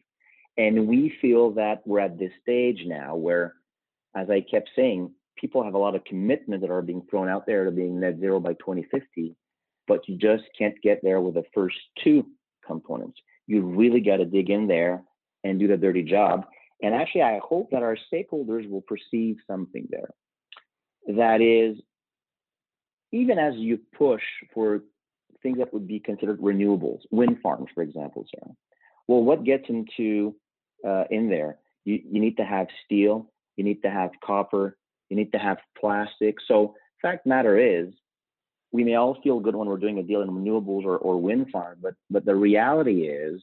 And 0.59 0.89
we 0.89 1.15
feel 1.23 1.53
that 1.53 1.87
we're 1.87 2.01
at 2.01 2.19
this 2.19 2.33
stage 2.43 2.83
now 2.85 3.15
where, 3.15 3.55
as 4.17 4.29
I 4.29 4.41
kept 4.41 4.71
saying, 4.75 5.13
people 5.37 5.63
have 5.63 5.75
a 5.75 5.79
lot 5.79 5.95
of 5.95 6.05
commitment 6.05 6.63
that 6.63 6.71
are 6.71 6.83
being 6.83 7.03
thrown 7.09 7.29
out 7.29 7.47
there 7.47 7.65
to 7.65 7.71
being 7.71 8.01
net 8.01 8.19
zero 8.19 8.41
by 8.41 8.55
2050, 8.55 9.37
but 9.87 10.09
you 10.09 10.19
just 10.19 10.43
can't 10.59 10.75
get 10.83 10.99
there 11.03 11.21
with 11.21 11.35
the 11.35 11.45
first 11.55 11.77
two 12.03 12.27
components. 12.67 13.19
You 13.47 13.63
really 13.63 14.01
got 14.01 14.17
to 14.17 14.25
dig 14.25 14.51
in 14.51 14.67
there 14.67 15.05
and 15.45 15.61
do 15.61 15.69
the 15.69 15.77
dirty 15.77 16.03
job. 16.03 16.45
And 16.83 16.93
actually, 16.93 17.23
I 17.23 17.39
hope 17.39 17.71
that 17.71 17.85
our 17.85 17.97
stakeholders 18.13 18.69
will 18.69 18.83
perceive 18.83 19.37
something 19.47 19.87
there. 19.91 20.11
That 21.07 21.41
is, 21.41 21.81
even 23.13 23.39
as 23.39 23.55
you 23.55 23.79
push 23.97 24.23
for 24.53 24.83
things 25.41 25.59
that 25.59 25.73
would 25.73 25.87
be 25.87 26.01
considered 26.01 26.41
renewables, 26.41 27.01
wind 27.13 27.39
farms, 27.43 27.69
for 27.75 27.83
example, 27.83 28.27
Sarah. 28.35 28.55
Well, 29.07 29.23
what 29.23 29.45
gets 29.45 29.65
into 29.69 30.35
uh, 30.87 31.05
in 31.11 31.29
there? 31.29 31.59
You, 31.85 32.01
you 32.11 32.21
need 32.21 32.37
to 32.37 32.45
have 32.45 32.67
steel, 32.85 33.31
you 33.57 33.65
need 33.65 33.83
to 33.83 33.91
have 33.91 34.11
copper, 34.23 34.77
you 35.09 35.17
need 35.17 35.33
to 35.33 35.39
have 35.39 35.59
plastic. 35.79 36.37
So, 36.47 36.75
fact 37.01 37.27
matter 37.27 37.59
is, 37.59 37.93
we 38.73 38.85
may 38.85 38.97
all 38.97 39.19
feel 39.23 39.41
good 39.41 39.57
when 39.57 39.69
we're 39.69 39.79
doing 39.79 39.99
a 39.99 40.03
deal 40.03 40.21
in 40.21 40.29
renewables 40.29 40.85
or, 40.85 40.99
or 40.99 41.21
wind 41.21 41.49
farm, 41.51 41.79
but 41.83 41.95
but 42.11 42.25
the 42.25 42.35
reality 42.35 43.03
is 43.03 43.41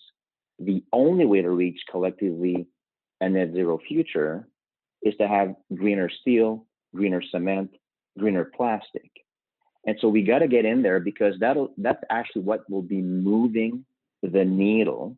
the 0.60 0.84
only 0.94 1.26
way 1.26 1.42
to 1.42 1.50
reach 1.50 1.80
collectively 1.90 2.68
a 3.22 3.30
net 3.30 3.52
zero 3.54 3.80
future 3.88 4.48
is 5.02 5.16
to 5.18 5.28
have 5.28 5.56
greener 5.74 6.10
steel, 6.22 6.66
greener 6.94 7.22
cement, 7.32 7.72
greener 8.18 8.46
plastic. 8.46 9.10
And 9.86 9.98
so 10.00 10.08
we 10.08 10.24
got 10.24 10.40
to 10.40 10.48
get 10.48 10.66
in 10.66 10.82
there 10.82 11.00
because 11.00 11.36
that'll 11.40 11.74
that's 11.78 12.04
actually 12.10 12.44
what 12.44 12.70
will 12.70 12.82
be 12.82 13.02
moving 13.02 13.86
the 14.22 14.44
needle 14.44 15.18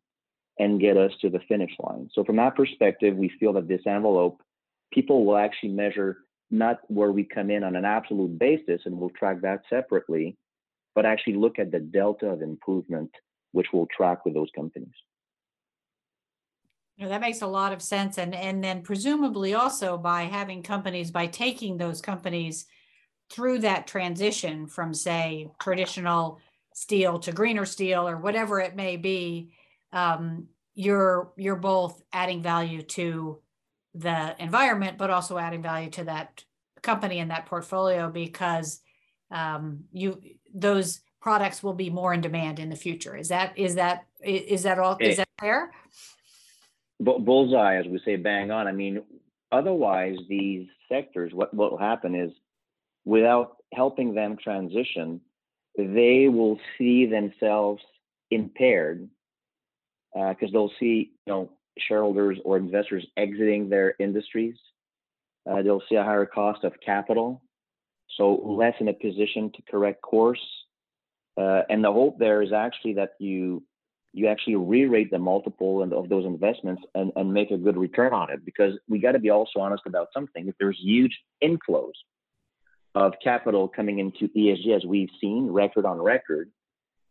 and 0.60 0.80
get 0.80 0.98
us 0.98 1.12
to 1.22 1.30
the 1.30 1.40
finish 1.48 1.72
line. 1.80 2.10
So 2.14 2.24
from 2.24 2.38
that 2.38 2.56
perspective, 2.56 3.16
we 3.16 3.32
feel 3.40 3.54
that 3.54 3.68
this 3.68 3.82
envelope, 3.86 4.42
people 4.92 5.26
will 5.26 5.38
actually 5.38 5.70
measure 5.70 6.18
not 6.50 6.80
where 6.88 7.12
we 7.12 7.24
come 7.24 7.52
in 7.52 7.64
on 7.64 7.76
an 7.76 7.86
absolute 7.86 8.40
basis 8.40 8.82
and 8.86 8.98
we'll 8.98 9.10
track 9.12 9.42
that 9.42 9.62
separately, 9.70 10.38
but 10.96 11.06
actually 11.06 11.36
look 11.36 11.60
at 11.60 11.72
the 11.72 11.80
delta 11.80 12.28
of 12.28 12.42
improvement, 12.42 13.12
which 13.52 13.68
we'll 13.74 13.88
track 13.96 14.26
with 14.26 14.34
those 14.34 14.50
companies. 14.56 14.94
That 17.00 17.22
makes 17.22 17.44
a 17.44 17.48
lot 17.48 17.74
of 17.74 17.82
sense. 17.82 18.18
And, 18.18 18.34
and 18.34 18.64
then 18.64 18.82
presumably 18.82 19.54
also 19.54 19.98
by 19.98 20.24
having 20.24 20.64
companies, 20.64 21.12
by 21.12 21.28
taking 21.28 21.78
those 21.78 22.02
companies 22.02 22.66
through 23.30 23.60
that 23.60 23.86
transition 23.86 24.66
from, 24.66 24.94
say, 24.94 25.52
traditional 25.60 26.40
steel 26.74 27.20
to 27.20 27.32
greener 27.32 27.66
steel 27.66 28.08
or 28.08 28.18
whatever 28.18 28.60
it 28.60 28.76
may 28.76 28.98
be, 28.98 29.52
um, 29.94 30.48
you're 30.76 31.32
you're 31.38 31.56
both 31.56 32.02
adding 32.14 32.42
value 32.42 32.82
to 32.82 33.40
the 33.94 34.36
environment, 34.40 34.98
but 34.98 35.10
also 35.10 35.38
adding 35.38 35.62
value 35.62 35.90
to 35.92 36.04
that 36.06 36.44
company 36.82 37.20
and 37.20 37.32
that 37.32 37.46
portfolio 37.46 38.10
because 38.10 38.82
um, 39.32 39.86
you 39.92 40.22
those 40.54 41.02
products 41.20 41.64
will 41.64 41.74
be 41.74 41.90
more 41.90 42.14
in 42.14 42.22
demand 42.22 42.60
in 42.60 42.70
the 42.70 42.76
future. 42.76 43.16
Is 43.16 43.30
that 43.30 43.58
is 43.58 43.76
that 43.76 44.06
is 44.24 44.64
that 44.64 44.80
all? 44.80 44.98
Is 45.00 45.18
that 45.18 45.28
fair? 45.40 45.72
bullseye, 47.00 47.76
as 47.76 47.86
we 47.86 48.00
say, 48.04 48.16
bang 48.16 48.50
on. 48.50 48.68
I 48.68 48.72
mean, 48.72 49.04
otherwise, 49.52 50.16
these 50.28 50.68
sectors, 50.90 51.32
what 51.34 51.54
what 51.54 51.72
will 51.72 51.78
happen 51.78 52.16
is, 52.16 52.32
without 53.06 53.58
helping 53.74 54.14
them 54.14 54.38
transition, 54.38 55.22
they 55.78 56.28
will 56.28 56.60
see 56.78 57.06
themselves 57.06 57.84
impaired 58.32 59.10
because 60.18 60.50
uh, 60.50 60.54
they'll 60.54 60.72
see, 60.80 61.12
you 61.26 61.34
know, 61.34 61.52
shareholders 61.78 62.38
or 62.44 62.58
investors 62.58 63.06
exiting 63.18 63.70
their 63.70 63.94
industries. 64.00 64.56
Uh, 65.50 65.62
they'll 65.62 65.84
see 65.90 65.96
a 65.96 66.04
higher 66.04 66.26
cost 66.26 66.64
of 66.64 66.74
capital, 66.84 67.42
so 68.18 68.36
less 68.44 68.74
in 68.80 68.88
a 68.88 68.94
position 68.94 69.52
to 69.56 69.62
correct 69.70 70.02
course. 70.02 70.42
Uh, 71.40 71.62
and 71.70 71.84
the 71.84 71.92
hope 71.92 72.18
there 72.18 72.42
is 72.42 72.52
actually 72.52 72.94
that 72.94 73.12
you 73.20 73.64
you 74.14 74.28
actually 74.28 74.56
re-rate 74.56 75.12
the 75.12 75.20
multiple 75.20 75.84
and 75.84 75.94
of 75.94 76.10
those 76.10 76.26
investments 76.26 76.82
and, 76.96 77.12
and 77.16 77.32
make 77.32 77.52
a 77.52 77.58
good 77.58 77.78
return 77.78 78.14
on 78.14 78.32
it 78.32 78.44
because 78.44 78.74
we 78.90 78.98
got 78.98 79.12
to 79.12 79.20
be 79.20 79.30
also 79.30 79.60
honest 79.60 79.84
about 79.86 80.08
something 80.12 80.48
if 80.48 80.56
there's 80.60 80.80
huge 80.82 81.20
inflows 81.44 81.92
of 82.96 83.14
capital 83.24 83.68
coming 83.68 84.00
into 84.00 84.28
esg 84.30 84.76
as 84.76 84.84
we've 84.86 85.10
seen 85.22 85.48
record 85.52 85.86
on 85.86 86.02
record 86.02 86.50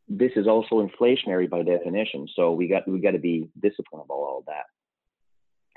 this 0.09 0.33
is 0.37 0.47
also 0.47 0.87
inflationary 0.87 1.49
by 1.49 1.63
definition 1.63 2.29
so 2.35 2.53
we 2.53 2.69
got 2.69 2.87
we 2.89 3.01
got 3.01 3.13
to 3.13 3.19
be 3.19 3.49
disciplined 3.61 4.05
about 4.05 4.15
all 4.15 4.45
that 4.47 4.65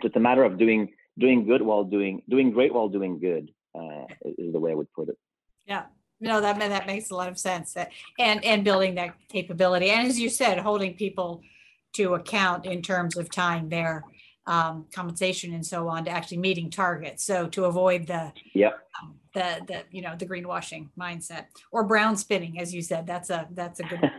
so 0.01 0.07
it's 0.07 0.15
a 0.15 0.19
matter 0.19 0.43
of 0.43 0.57
doing 0.57 0.91
doing 1.17 1.45
good 1.45 1.61
while 1.61 1.83
doing 1.83 2.21
doing 2.29 2.51
great 2.51 2.73
while 2.73 2.89
doing 2.89 3.19
good 3.19 3.51
uh, 3.75 4.05
is 4.37 4.53
the 4.53 4.59
way 4.59 4.71
i 4.71 4.75
would 4.75 4.91
put 4.93 5.09
it 5.09 5.17
yeah 5.65 5.85
no, 6.21 6.41
that 6.41 6.59
that 6.59 6.87
makes 6.87 7.11
a 7.11 7.15
lot 7.15 7.29
of 7.29 7.37
sense. 7.37 7.75
And 8.19 8.43
and 8.43 8.63
building 8.63 8.95
that 8.95 9.15
capability, 9.29 9.89
and 9.89 10.07
as 10.07 10.19
you 10.19 10.29
said, 10.29 10.59
holding 10.59 10.95
people 10.95 11.41
to 11.93 12.15
account 12.15 12.65
in 12.65 12.81
terms 12.81 13.17
of 13.17 13.31
tying 13.31 13.69
their 13.69 14.03
um, 14.45 14.85
compensation 14.93 15.53
and 15.53 15.65
so 15.65 15.87
on 15.87 16.05
to 16.05 16.11
actually 16.11 16.37
meeting 16.37 16.69
targets. 16.69 17.23
So 17.23 17.47
to 17.49 17.65
avoid 17.65 18.07
the 18.07 18.33
yeah 18.53 18.71
um, 19.01 19.15
the 19.33 19.61
the 19.67 19.83
you 19.91 20.01
know 20.01 20.15
the 20.15 20.25
greenwashing 20.25 20.89
mindset 20.99 21.45
or 21.71 21.83
brown 21.83 22.17
spinning, 22.17 22.59
as 22.59 22.73
you 22.73 22.81
said, 22.81 23.07
that's 23.07 23.29
a 23.29 23.47
that's 23.51 23.79
a 23.79 23.83
good. 23.83 24.11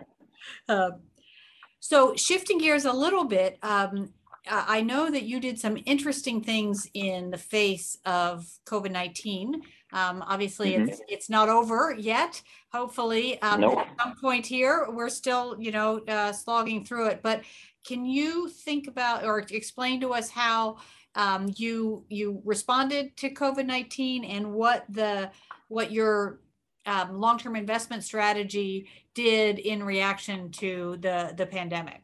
uh, 0.69 0.91
so 1.81 2.15
shifting 2.15 2.59
gears 2.59 2.85
a 2.85 2.93
little 2.93 3.25
bit, 3.25 3.59
um, 3.63 4.11
I 4.49 4.81
know 4.81 5.11
that 5.11 5.25
you 5.25 5.39
did 5.39 5.59
some 5.59 5.79
interesting 5.85 6.43
things 6.43 6.89
in 6.95 7.31
the 7.31 7.39
face 7.39 7.99
of 8.07 8.47
COVID 8.67 8.91
nineteen. 8.91 9.63
Um, 9.93 10.23
obviously, 10.27 10.73
mm-hmm. 10.73 10.89
it's 10.89 11.01
it's 11.09 11.31
not 11.31 11.49
over 11.49 11.95
yet. 11.99 12.41
Hopefully, 12.73 13.41
um, 13.43 13.61
nope. 13.61 13.79
at 13.79 13.89
some 14.01 14.15
point 14.17 14.47
here, 14.47 14.87
we're 14.91 15.09
still 15.09 15.57
you 15.59 15.73
know 15.73 16.01
uh, 16.09 16.33
slogging 16.33 16.85
through 16.85 17.09
it. 17.09 17.21
But 17.23 17.43
can 17.87 18.05
you 18.05 18.49
think 18.49 18.87
about 18.87 19.25
or 19.25 19.41
explain 19.51 20.01
to 20.01 20.13
us 20.13 20.31
how 20.31 20.79
um, 21.15 21.53
you 21.57 22.05
you 22.09 22.43
responded 22.45 23.17
to 23.19 23.31
COVID 23.31 23.67
nineteen 23.67 24.25
and 24.25 24.53
what 24.53 24.85
the 24.89 25.31
what 25.69 25.91
your 25.93 26.41
um, 26.87 27.21
long 27.21 27.39
term 27.39 27.57
investment 27.57 28.05
strategy 28.05 28.89
did 29.15 29.59
in 29.59 29.83
reaction 29.83 30.51
to 30.53 30.97
the 31.01 31.35
the 31.37 31.47
pandemic? 31.47 32.03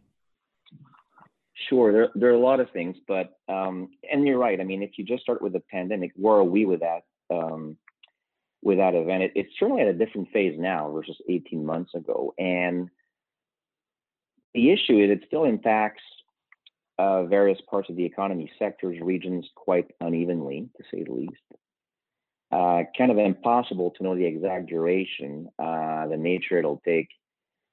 Sure, 1.69 1.93
there, 1.93 2.09
there 2.15 2.31
are 2.31 2.35
a 2.35 2.39
lot 2.39 2.61
of 2.61 2.71
things, 2.71 2.97
but 3.09 3.39
um, 3.49 3.89
and 4.11 4.27
you're 4.27 4.39
right. 4.39 4.61
I 4.61 4.65
mean, 4.65 4.83
if 4.83 4.99
you 4.99 5.05
just 5.05 5.23
start 5.23 5.41
with 5.41 5.53
the 5.53 5.63
pandemic, 5.71 6.13
where 6.15 6.37
are 6.37 6.45
we 6.45 6.65
with 6.65 6.81
that? 6.81 7.03
Um, 7.31 7.77
with 8.63 8.79
that 8.79 8.95
event, 8.95 9.23
it, 9.23 9.33
it's 9.35 9.53
certainly 9.59 9.83
at 9.83 9.89
a 9.89 9.93
different 9.93 10.31
phase 10.33 10.59
now 10.59 10.91
versus 10.93 11.17
18 11.29 11.65
months 11.65 11.95
ago, 11.95 12.35
and 12.39 12.91
the 14.55 14.71
issue 14.71 14.99
is 14.99 15.11
it 15.11 15.25
still 15.27 15.45
impacts 15.45 16.03
uh, 16.99 17.25
various 17.25 17.59
parts 17.69 17.91
of 17.91 17.97
the 17.97 18.05
economy, 18.05 18.51
sectors, 18.59 18.99
regions 19.01 19.47
quite 19.55 19.91
unevenly, 20.01 20.69
to 20.77 20.85
say 20.91 21.03
the 21.03 21.13
least. 21.13 21.33
Uh, 22.53 22.83
kind 22.97 23.11
of 23.11 23.19
impossible 23.19 23.91
to 23.91 24.03
know 24.03 24.15
the 24.15 24.25
exact 24.25 24.67
duration, 24.67 25.49
uh, 25.59 26.07
the 26.07 26.17
nature 26.17 26.59
it'll 26.59 26.81
take, 26.85 27.09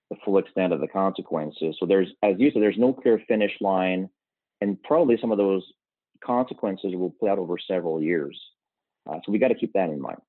the 0.10 0.18
full 0.26 0.38
extent 0.38 0.74
of 0.74 0.82
the 0.82 0.88
consequences. 0.88 1.76
So 1.80 1.86
there's, 1.86 2.10
as 2.24 2.36
you 2.38 2.52
said, 2.52 2.62
there's 2.62 2.78
no 2.78 2.92
clear 2.92 3.22
finish 3.28 3.54
line, 3.62 4.10
and 4.62 4.82
probably 4.84 5.18
some 5.22 5.32
of 5.32 5.38
those 5.38 5.64
consequences 6.24 6.94
will 6.96 7.12
play 7.12 7.30
out 7.30 7.40
over 7.40 7.58
several 7.58 8.02
years. 8.02 8.40
Uh, 9.08 9.20
so 9.26 9.32
we 9.32 9.40
got 9.40 9.50
to 9.50 9.56
keep 9.56 9.74
that 9.74 9.90
in 9.90 10.02
mind. 10.02 10.20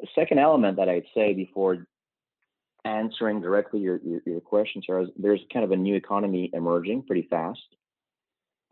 The 0.00 0.08
second 0.14 0.38
element 0.38 0.76
that 0.78 0.88
I'd 0.88 1.06
say 1.14 1.34
before 1.34 1.86
answering 2.84 3.40
directly 3.40 3.80
your, 3.80 4.00
your, 4.04 4.20
your 4.26 4.40
question, 4.40 4.82
Sarah, 4.84 5.06
there's 5.16 5.40
kind 5.52 5.64
of 5.64 5.70
a 5.70 5.76
new 5.76 5.94
economy 5.94 6.50
emerging 6.52 7.04
pretty 7.04 7.26
fast. 7.28 7.60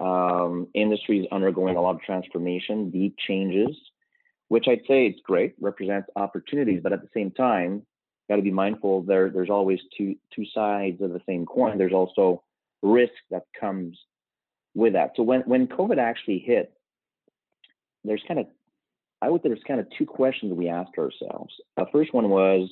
Um, 0.02 0.66
industry 0.74 1.20
is 1.20 1.26
undergoing 1.30 1.76
a 1.76 1.80
lot 1.80 1.94
of 1.94 2.02
transformation, 2.02 2.90
deep 2.90 3.14
changes, 3.18 3.76
which 4.48 4.66
I'd 4.66 4.82
say 4.88 5.06
it's 5.06 5.20
great, 5.22 5.54
represents 5.60 6.08
opportunities, 6.16 6.80
but 6.82 6.92
at 6.92 7.02
the 7.02 7.08
same 7.14 7.30
time, 7.30 7.86
got 8.28 8.36
to 8.36 8.42
be 8.42 8.50
mindful 8.50 9.02
there 9.02 9.30
there's 9.30 9.50
always 9.50 9.78
two 9.96 10.16
two 10.34 10.44
sides 10.54 11.00
of 11.02 11.12
the 11.12 11.20
same 11.26 11.46
coin. 11.46 11.78
There's 11.78 11.92
also 11.92 12.42
risk 12.82 13.12
that 13.30 13.44
comes 13.58 13.96
with 14.74 14.94
that. 14.94 15.12
So 15.16 15.22
when 15.22 15.42
when 15.42 15.66
covid 15.68 15.98
actually 15.98 16.38
hit 16.38 16.72
there's 18.04 18.22
kind 18.26 18.40
of 18.40 18.46
i 19.20 19.30
would 19.30 19.42
say 19.42 19.48
there's 19.50 19.62
kind 19.68 19.78
of 19.78 19.86
two 19.96 20.06
questions 20.06 20.52
we 20.52 20.68
asked 20.68 20.98
ourselves. 20.98 21.54
The 21.76 21.86
first 21.92 22.12
one 22.12 22.28
was 22.28 22.68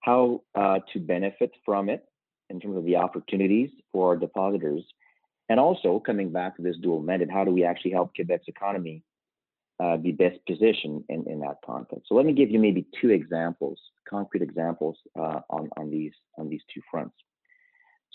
how 0.00 0.42
uh, 0.54 0.78
to 0.92 0.98
benefit 0.98 1.50
from 1.66 1.90
it 1.90 2.04
in 2.48 2.60
terms 2.60 2.76
of 2.76 2.84
the 2.84 2.96
opportunities 2.96 3.70
for 3.92 4.08
our 4.08 4.16
depositors 4.16 4.82
and 5.50 5.58
also 5.60 5.98
coming 5.98 6.30
back 6.30 6.56
to 6.56 6.62
this 6.62 6.76
dual 6.78 7.02
mandate 7.02 7.30
how 7.30 7.44
do 7.44 7.50
we 7.50 7.64
actually 7.64 7.90
help 7.90 8.14
quebec's 8.14 8.48
economy 8.48 9.02
uh, 9.80 9.96
be 9.96 10.12
best 10.12 10.38
positioned 10.46 11.04
in, 11.08 11.24
in 11.26 11.40
that 11.40 11.56
context. 11.64 12.04
So 12.06 12.14
let 12.14 12.26
me 12.26 12.32
give 12.34 12.50
you 12.50 12.58
maybe 12.58 12.86
two 13.00 13.10
examples, 13.10 13.78
concrete 14.08 14.42
examples 14.42 14.96
uh, 15.18 15.40
on, 15.48 15.70
on 15.76 15.90
these 15.90 16.12
on 16.38 16.48
these 16.48 16.60
two 16.72 16.80
fronts. 16.90 17.14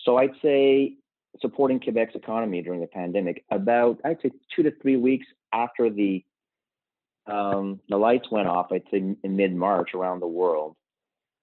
So 0.04 0.18
I'd 0.18 0.36
say 0.42 0.94
supporting 1.42 1.80
Quebec's 1.80 2.16
economy 2.16 2.62
during 2.62 2.82
the 2.82 2.88
pandemic, 2.88 3.44
about 3.52 4.00
I'd 4.06 4.22
say 4.22 4.32
two 4.56 4.64
to 4.64 4.72
three 4.82 4.96
weeks 4.96 5.26
after 5.52 5.90
the 5.90 6.24
um, 7.28 7.80
the 7.90 7.98
lights 7.98 8.30
went 8.32 8.48
off, 8.48 8.68
I'd 8.72 8.84
say 8.92 9.16
in 9.24 9.36
mid 9.36 9.56
March 9.56 9.96
around 9.96 10.20
the 10.20 10.28
world, 10.28 10.76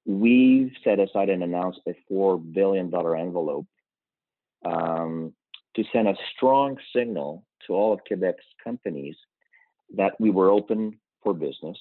we've 0.07 0.73
set 0.85 1.01
aside 1.01 1.29
and 1.29 1.43
announced 1.43 1.81
a 1.89 1.95
four 2.09 2.39
billion 2.39 2.91
dollar 2.91 3.17
envelope 3.17 3.67
um, 4.65 5.35
to 5.77 5.85
send 5.93 6.09
a 6.09 6.15
strong 6.35 6.77
signal 6.95 7.45
to 7.67 7.75
all 7.75 7.93
of 7.93 8.01
Quebec's 8.07 8.45
companies 8.63 9.17
that 9.97 10.13
we 10.19 10.31
were 10.31 10.51
open 10.51 10.99
for 11.23 11.35
business, 11.35 11.79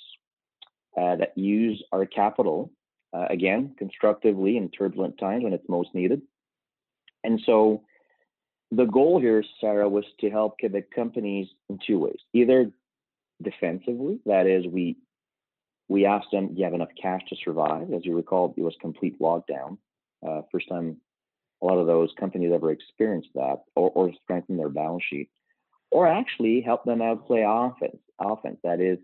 uh, 0.98 1.16
that 1.16 1.38
use 1.38 1.84
our 1.92 2.06
capital, 2.06 2.72
uh, 3.14 3.26
again, 3.30 3.74
constructively 3.78 4.58
in 4.58 4.70
turbulent 4.70 5.18
times 5.18 5.44
when 5.44 5.54
it's 5.54 5.68
most 5.70 5.90
needed. 5.94 6.22
And 7.24 7.42
so 7.46 7.84
the 8.72 8.86
goal 8.86 9.20
here, 9.20 9.44
Sarah, 9.60 9.90
was 9.90 10.06
to 10.20 10.30
help 10.30 10.60
Quebec 10.60 10.92
companies 10.96 11.48
in 11.70 11.80
two 11.86 12.00
ways. 12.00 12.20
Either 12.34 12.72
defensively, 13.42 14.20
that 14.26 14.48
is, 14.48 14.66
we 14.68 14.98
we 15.90 16.06
asked 16.06 16.32
them, 16.32 16.54
do 16.54 16.60
you 16.60 16.64
have 16.64 16.74
enough 16.74 16.96
cash 17.02 17.22
to 17.28 17.36
survive? 17.44 17.92
As 17.92 18.06
you 18.06 18.16
recall, 18.16 18.54
it 18.56 18.62
was 18.62 18.76
complete 18.80 19.20
lockdown. 19.20 19.78
Uh, 20.26 20.42
first 20.50 20.70
time 20.70 20.96
a 21.62 21.66
lot 21.66 21.78
of 21.78 21.88
those 21.88 22.10
companies 22.20 22.52
ever 22.54 22.72
experienced 22.72 23.30
that 23.36 23.58
or, 23.76 23.92
or 23.92 24.12
strengthen 24.24 24.58
their 24.58 24.70
balance 24.70 25.04
sheet 25.10 25.30
or 25.92 26.08
actually 26.08 26.62
help 26.62 26.86
them 26.86 27.02
out 27.02 27.28
play 27.28 27.44
offense. 27.48 27.98
Offense 28.20 28.58
that 28.64 28.80
is 28.80 28.98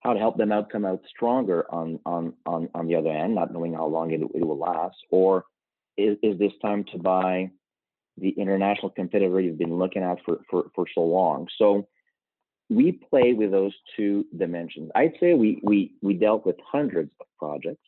how 0.00 0.12
to 0.12 0.20
help 0.20 0.36
them 0.36 0.52
out 0.52 0.70
come 0.70 0.84
out 0.84 1.00
stronger 1.08 1.66
on 1.70 1.98
on 2.06 2.32
on 2.46 2.68
on 2.74 2.86
the 2.86 2.94
other 2.94 3.10
end, 3.10 3.34
not 3.34 3.52
knowing 3.52 3.74
how 3.74 3.86
long 3.86 4.12
it, 4.12 4.20
it 4.34 4.46
will 4.46 4.58
last, 4.58 4.96
or 5.10 5.44
is, 5.96 6.16
is 6.22 6.38
this 6.38 6.52
time 6.62 6.84
to 6.92 6.98
buy 6.98 7.50
the 8.16 8.30
international 8.30 8.90
competitor 8.90 9.40
you've 9.40 9.58
been 9.58 9.78
looking 9.78 10.02
at 10.02 10.18
for 10.24 10.38
for, 10.48 10.66
for 10.74 10.86
so 10.94 11.00
long? 11.00 11.48
So 11.58 11.88
we 12.68 12.92
play 12.92 13.32
with 13.32 13.50
those 13.50 13.72
two 13.96 14.26
dimensions. 14.36 14.90
I'd 14.94 15.14
say 15.18 15.34
we 15.34 15.60
we 15.62 15.94
we 16.02 16.14
dealt 16.14 16.46
with 16.46 16.56
hundreds 16.64 17.10
of 17.20 17.26
projects, 17.38 17.86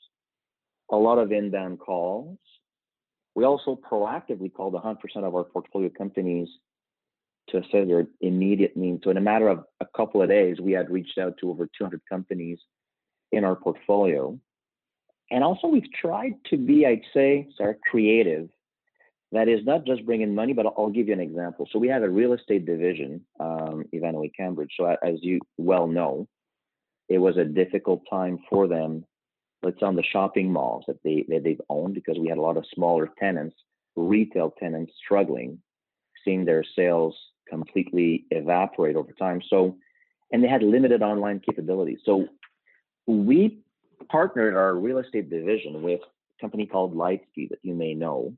a 0.90 0.96
lot 0.96 1.18
of 1.18 1.30
inbound 1.30 1.78
calls. 1.78 2.38
We 3.38 3.44
also 3.44 3.78
proactively 3.88 4.52
called 4.52 4.74
100% 4.74 4.96
of 5.18 5.32
our 5.36 5.44
portfolio 5.44 5.90
companies 5.96 6.48
to 7.50 7.58
assess 7.58 7.86
their 7.86 8.08
immediate 8.20 8.76
needs. 8.76 9.04
So 9.04 9.10
in 9.10 9.16
a 9.16 9.20
matter 9.20 9.46
of 9.46 9.62
a 9.78 9.86
couple 9.96 10.20
of 10.20 10.28
days, 10.28 10.56
we 10.60 10.72
had 10.72 10.90
reached 10.90 11.18
out 11.18 11.34
to 11.38 11.50
over 11.50 11.68
200 11.78 12.00
companies 12.10 12.58
in 13.30 13.44
our 13.44 13.54
portfolio. 13.54 14.36
And 15.30 15.44
also, 15.44 15.68
we've 15.68 15.92
tried 15.92 16.32
to 16.50 16.56
be, 16.56 16.84
I'd 16.84 17.02
say, 17.14 17.46
sorry, 17.56 17.76
creative. 17.88 18.48
That 19.30 19.48
is 19.48 19.64
not 19.64 19.86
just 19.86 20.04
bringing 20.04 20.34
money, 20.34 20.52
but 20.52 20.66
I'll 20.66 20.90
give 20.90 21.06
you 21.06 21.12
an 21.12 21.20
example. 21.20 21.68
So 21.70 21.78
we 21.78 21.86
have 21.86 22.02
a 22.02 22.10
real 22.10 22.32
estate 22.32 22.66
division, 22.66 23.24
um, 23.38 23.84
Ivanhoe 23.92 24.30
Cambridge. 24.36 24.72
So 24.76 24.84
as 24.84 25.20
you 25.22 25.38
well 25.58 25.86
know, 25.86 26.26
it 27.08 27.18
was 27.18 27.36
a 27.36 27.44
difficult 27.44 28.02
time 28.10 28.40
for 28.50 28.66
them. 28.66 29.04
Let's 29.62 29.82
on 29.82 29.96
the 29.96 30.04
shopping 30.04 30.52
malls 30.52 30.84
that 30.86 31.02
they 31.02 31.24
that 31.28 31.42
they've 31.42 31.60
owned 31.68 31.94
because 31.94 32.16
we 32.18 32.28
had 32.28 32.38
a 32.38 32.42
lot 32.42 32.56
of 32.56 32.64
smaller 32.72 33.08
tenants, 33.18 33.56
retail 33.96 34.54
tenants 34.58 34.92
struggling, 35.04 35.58
seeing 36.24 36.44
their 36.44 36.64
sales 36.76 37.16
completely 37.48 38.24
evaporate 38.30 38.96
over 38.96 39.12
time. 39.12 39.42
So, 39.48 39.76
and 40.30 40.44
they 40.44 40.48
had 40.48 40.62
limited 40.62 41.02
online 41.02 41.40
capabilities. 41.40 41.98
So 42.04 42.28
we 43.06 43.60
partnered 44.08 44.54
our 44.54 44.74
real 44.74 44.98
estate 44.98 45.30
division 45.30 45.82
with 45.82 46.00
a 46.02 46.40
company 46.40 46.66
called 46.66 46.94
Lightspeed 46.94 47.50
that 47.50 47.58
you 47.62 47.74
may 47.74 47.94
know, 47.94 48.34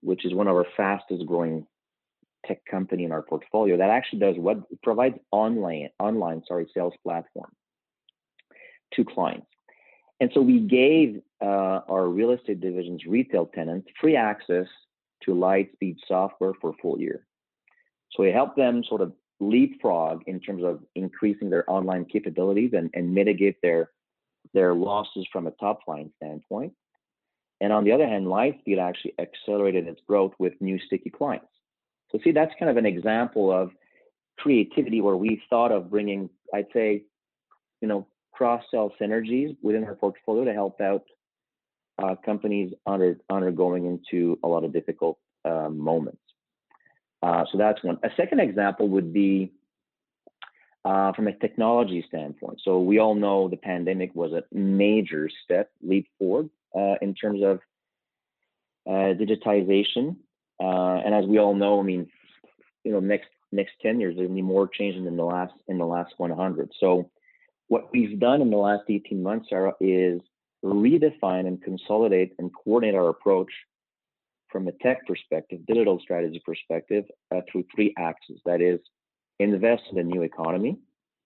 which 0.00 0.24
is 0.24 0.32
one 0.32 0.48
of 0.48 0.56
our 0.56 0.66
fastest 0.76 1.26
growing 1.26 1.66
tech 2.46 2.64
company 2.64 3.04
in 3.04 3.12
our 3.12 3.22
portfolio 3.22 3.76
that 3.76 3.90
actually 3.90 4.18
does 4.18 4.36
what 4.36 4.58
provides 4.82 5.16
online 5.30 5.88
online 6.00 6.42
sorry 6.46 6.66
sales 6.74 6.94
platform 7.02 7.50
to 8.94 9.04
clients. 9.04 9.46
And 10.20 10.30
so 10.34 10.40
we 10.40 10.60
gave 10.60 11.20
uh, 11.40 11.80
our 11.88 12.08
real 12.08 12.30
estate 12.30 12.60
division's 12.60 13.04
retail 13.06 13.46
tenants 13.46 13.88
free 14.00 14.16
access 14.16 14.66
to 15.24 15.32
Lightspeed 15.32 15.96
software 16.06 16.52
for 16.60 16.70
a 16.70 16.74
full 16.80 17.00
year. 17.00 17.26
So 18.12 18.22
we 18.22 18.30
helped 18.30 18.56
them 18.56 18.84
sort 18.84 19.00
of 19.00 19.12
leapfrog 19.40 20.22
in 20.26 20.38
terms 20.38 20.62
of 20.62 20.80
increasing 20.94 21.50
their 21.50 21.68
online 21.68 22.04
capabilities 22.04 22.70
and, 22.74 22.90
and 22.94 23.14
mitigate 23.14 23.56
their 23.62 23.90
their 24.54 24.74
losses 24.74 25.26
from 25.32 25.46
a 25.46 25.52
top 25.52 25.80
line 25.86 26.10
standpoint. 26.16 26.72
And 27.60 27.72
on 27.72 27.84
the 27.84 27.92
other 27.92 28.08
hand, 28.08 28.26
Lightspeed 28.26 28.78
actually 28.78 29.14
accelerated 29.20 29.86
its 29.86 30.00
growth 30.06 30.32
with 30.38 30.52
new 30.60 30.78
sticky 30.80 31.10
clients. 31.10 31.46
So 32.10 32.18
see, 32.22 32.32
that's 32.32 32.52
kind 32.58 32.70
of 32.70 32.76
an 32.76 32.86
example 32.86 33.52
of 33.52 33.70
creativity 34.38 35.00
where 35.00 35.16
we 35.16 35.40
thought 35.48 35.70
of 35.70 35.90
bringing, 35.90 36.28
I'd 36.52 36.66
say, 36.72 37.04
you 37.80 37.88
know, 37.88 38.06
cross-sell 38.32 38.92
synergies 39.00 39.56
within 39.62 39.84
our 39.84 39.94
portfolio 39.94 40.44
to 40.44 40.52
help 40.52 40.80
out 40.80 41.04
uh, 42.02 42.14
companies 42.24 42.72
under 42.86 43.18
undergoing 43.30 43.86
into 43.86 44.38
a 44.42 44.48
lot 44.48 44.64
of 44.64 44.72
difficult 44.72 45.18
uh, 45.44 45.68
moments. 45.68 46.18
Uh, 47.22 47.44
so 47.52 47.58
that's 47.58 47.82
one. 47.84 47.98
A 48.02 48.08
second 48.16 48.40
example 48.40 48.88
would 48.88 49.12
be 49.12 49.52
uh, 50.84 51.12
from 51.12 51.28
a 51.28 51.32
technology 51.32 52.04
standpoint. 52.08 52.60
So 52.64 52.80
we 52.80 52.98
all 52.98 53.14
know 53.14 53.48
the 53.48 53.56
pandemic 53.56 54.14
was 54.14 54.32
a 54.32 54.42
major 54.52 55.30
step, 55.44 55.70
leap 55.82 56.08
forward 56.18 56.50
uh, 56.76 56.94
in 57.00 57.14
terms 57.14 57.42
of 57.42 57.60
uh, 58.88 59.14
digitization. 59.14 60.16
And 60.58 61.14
as 61.14 61.26
we 61.26 61.38
all 61.38 61.54
know, 61.54 61.80
I 61.80 61.82
mean, 61.82 62.08
you 62.84 62.92
know, 62.92 63.00
next 63.00 63.28
next 63.52 63.72
10 63.82 64.00
years, 64.00 64.16
there'll 64.16 64.32
be 64.32 64.42
more 64.42 64.66
changing 64.66 65.06
in 65.06 65.16
the 65.16 65.24
last 65.24 65.52
in 65.68 65.78
the 65.78 65.86
last 65.86 66.14
100. 66.16 66.70
So 66.80 67.10
what 67.72 67.90
we've 67.90 68.20
done 68.20 68.42
in 68.42 68.50
the 68.50 68.56
last 68.58 68.82
18 68.90 69.22
months, 69.22 69.46
Sarah, 69.48 69.72
is 69.80 70.20
redefine 70.62 71.46
and 71.46 71.62
consolidate 71.62 72.34
and 72.38 72.50
coordinate 72.52 72.94
our 72.94 73.08
approach 73.08 73.50
from 74.50 74.68
a 74.68 74.72
tech 74.82 75.06
perspective, 75.06 75.60
digital 75.66 75.98
strategy 75.98 76.42
perspective, 76.44 77.04
uh, 77.34 77.40
through 77.50 77.64
three 77.74 77.94
axes. 77.98 78.38
That 78.44 78.60
is, 78.60 78.78
invest 79.38 79.84
in 79.90 79.96
the 79.96 80.02
new 80.02 80.20
economy 80.20 80.76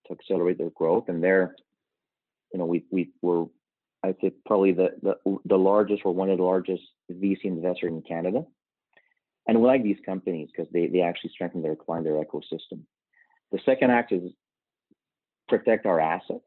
to 0.05 0.13
accelerate 0.13 0.57
their 0.57 0.69
growth. 0.69 1.09
And 1.09 1.21
there, 1.21 1.53
you 2.53 2.59
know, 2.59 2.65
we 2.65 2.85
we 2.93 3.09
were, 3.21 3.47
I'd 4.01 4.15
say, 4.21 4.31
probably 4.45 4.71
the 4.71 4.91
the, 5.01 5.15
the 5.43 5.57
largest 5.57 6.03
or 6.05 6.13
one 6.13 6.29
of 6.29 6.37
the 6.37 6.45
largest 6.45 6.83
VC 7.11 7.43
investors 7.43 7.91
in 7.91 8.01
Canada. 8.03 8.45
And 9.49 9.59
we 9.59 9.67
like 9.67 9.83
these 9.83 9.99
companies 10.05 10.47
because 10.49 10.71
they, 10.71 10.87
they 10.87 11.01
actually 11.01 11.31
strengthen 11.31 11.61
their 11.61 11.75
client, 11.75 12.05
their 12.05 12.23
ecosystem. 12.23 12.83
The 13.51 13.59
second 13.65 13.91
act 13.91 14.13
is 14.13 14.31
protect 15.47 15.85
our 15.85 15.99
assets 15.99 16.43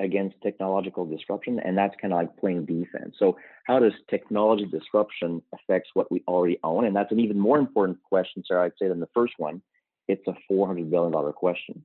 against 0.00 0.34
technological 0.42 1.06
disruption, 1.06 1.60
and 1.60 1.78
that's 1.78 1.94
kind 2.00 2.12
of 2.12 2.18
like 2.18 2.36
playing 2.36 2.66
defense. 2.66 3.14
So, 3.18 3.36
how 3.64 3.78
does 3.78 3.92
technology 4.10 4.66
disruption 4.66 5.42
affects 5.54 5.90
what 5.94 6.10
we 6.10 6.22
already 6.26 6.58
own? 6.64 6.84
And 6.84 6.96
that's 6.96 7.12
an 7.12 7.20
even 7.20 7.38
more 7.38 7.58
important 7.58 8.02
question, 8.02 8.42
Sarah, 8.46 8.66
I'd 8.66 8.72
say, 8.80 8.88
than 8.88 9.00
the 9.00 9.08
first 9.14 9.34
one. 9.38 9.62
It's 10.08 10.26
a 10.26 10.34
$400 10.50 10.90
billion 10.90 11.32
question. 11.32 11.84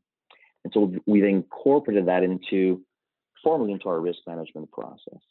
And 0.63 0.73
so 0.73 0.91
we've 1.05 1.23
incorporated 1.23 2.07
that 2.07 2.23
into 2.23 2.81
formally 3.43 3.71
into 3.71 3.87
our 3.87 3.99
risk 4.01 4.19
management 4.27 4.71
process, 4.71 5.21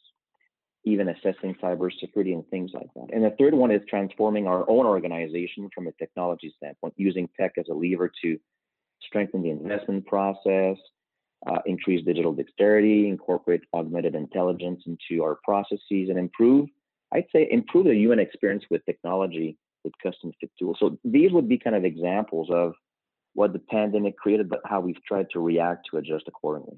even 0.84 1.08
assessing 1.08 1.56
cybersecurity 1.62 2.32
and 2.32 2.46
things 2.48 2.70
like 2.72 2.88
that. 2.94 3.12
And 3.12 3.24
the 3.24 3.34
third 3.38 3.52
one 3.52 3.70
is 3.70 3.82
transforming 3.88 4.46
our 4.46 4.68
own 4.70 4.86
organization 4.86 5.68
from 5.74 5.88
a 5.88 5.92
technology 5.92 6.54
standpoint, 6.56 6.94
using 6.96 7.28
tech 7.38 7.52
as 7.58 7.66
a 7.68 7.74
lever 7.74 8.10
to 8.22 8.38
strengthen 9.02 9.42
the 9.42 9.50
investment 9.50 10.06
process, 10.06 10.76
uh, 11.46 11.58
increase 11.66 12.04
digital 12.04 12.32
dexterity, 12.32 13.08
incorporate 13.08 13.62
augmented 13.74 14.14
intelligence 14.14 14.82
into 14.86 15.22
our 15.22 15.38
processes, 15.44 16.08
and 16.08 16.18
improve, 16.18 16.68
I'd 17.12 17.26
say, 17.32 17.48
improve 17.50 17.86
the 17.86 17.94
human 17.94 18.18
experience 18.18 18.64
with 18.70 18.84
technology 18.84 19.56
with 19.84 19.92
custom 20.02 20.32
fit 20.40 20.50
tools. 20.58 20.76
So 20.80 20.98
these 21.04 21.32
would 21.32 21.48
be 21.48 21.58
kind 21.58 21.76
of 21.76 21.84
examples 21.84 22.48
of 22.50 22.74
what 23.34 23.52
the 23.52 23.60
pandemic 23.60 24.16
created, 24.16 24.48
but 24.48 24.60
how 24.64 24.80
we've 24.80 25.02
tried 25.04 25.28
to 25.30 25.40
react 25.40 25.86
to 25.90 25.98
adjust 25.98 26.24
accordingly. 26.26 26.76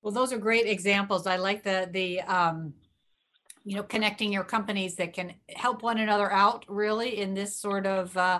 Well, 0.00 0.12
those 0.12 0.32
are 0.32 0.38
great 0.38 0.66
examples. 0.66 1.26
I 1.26 1.36
like 1.36 1.64
the 1.64 1.88
the 1.92 2.22
um, 2.22 2.72
you 3.64 3.76
know 3.76 3.82
connecting 3.82 4.32
your 4.32 4.44
companies 4.44 4.94
that 4.96 5.12
can 5.12 5.34
help 5.54 5.82
one 5.82 5.98
another 5.98 6.32
out 6.32 6.64
really 6.68 7.20
in 7.20 7.34
this 7.34 7.54
sort 7.54 7.86
of 7.86 8.16
uh, 8.16 8.38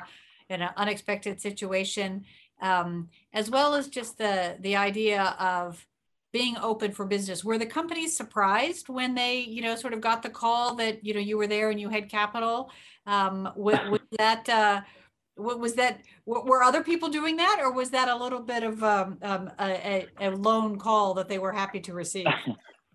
in 0.48 0.62
an 0.62 0.70
unexpected 0.76 1.40
situation 1.40 2.24
um, 2.60 3.08
as 3.32 3.50
well 3.50 3.74
as 3.74 3.88
just 3.88 4.18
the 4.18 4.56
the 4.60 4.76
idea 4.76 5.36
of 5.38 5.86
being 6.32 6.56
open 6.58 6.92
for 6.92 7.06
business. 7.06 7.42
Were 7.42 7.58
the 7.58 7.66
companies 7.66 8.16
surprised 8.16 8.88
when 8.88 9.14
they, 9.14 9.40
you 9.40 9.62
know, 9.62 9.74
sort 9.76 9.94
of 9.94 10.00
got 10.00 10.22
the 10.22 10.28
call 10.28 10.74
that 10.76 11.04
you 11.04 11.14
know 11.14 11.20
you 11.20 11.38
were 11.38 11.46
there 11.46 11.70
and 11.70 11.80
you 11.80 11.88
had 11.88 12.08
capital? 12.08 12.70
Um, 13.06 13.50
was, 13.56 13.78
was 13.90 14.00
that 14.18 14.48
uh, 14.48 14.80
what 15.36 15.60
was 15.60 15.74
that? 15.74 16.00
Were 16.26 16.62
other 16.62 16.82
people 16.82 17.08
doing 17.08 17.36
that, 17.36 17.58
or 17.60 17.72
was 17.72 17.90
that 17.90 18.08
a 18.08 18.16
little 18.16 18.40
bit 18.40 18.62
of 18.62 18.82
um, 18.82 19.18
um, 19.22 19.50
a, 19.58 20.06
a, 20.20 20.30
lone 20.30 20.78
call 20.78 21.14
that 21.14 21.28
they 21.28 21.38
were 21.38 21.52
happy 21.52 21.80
to 21.80 21.94
receive? 21.94 22.26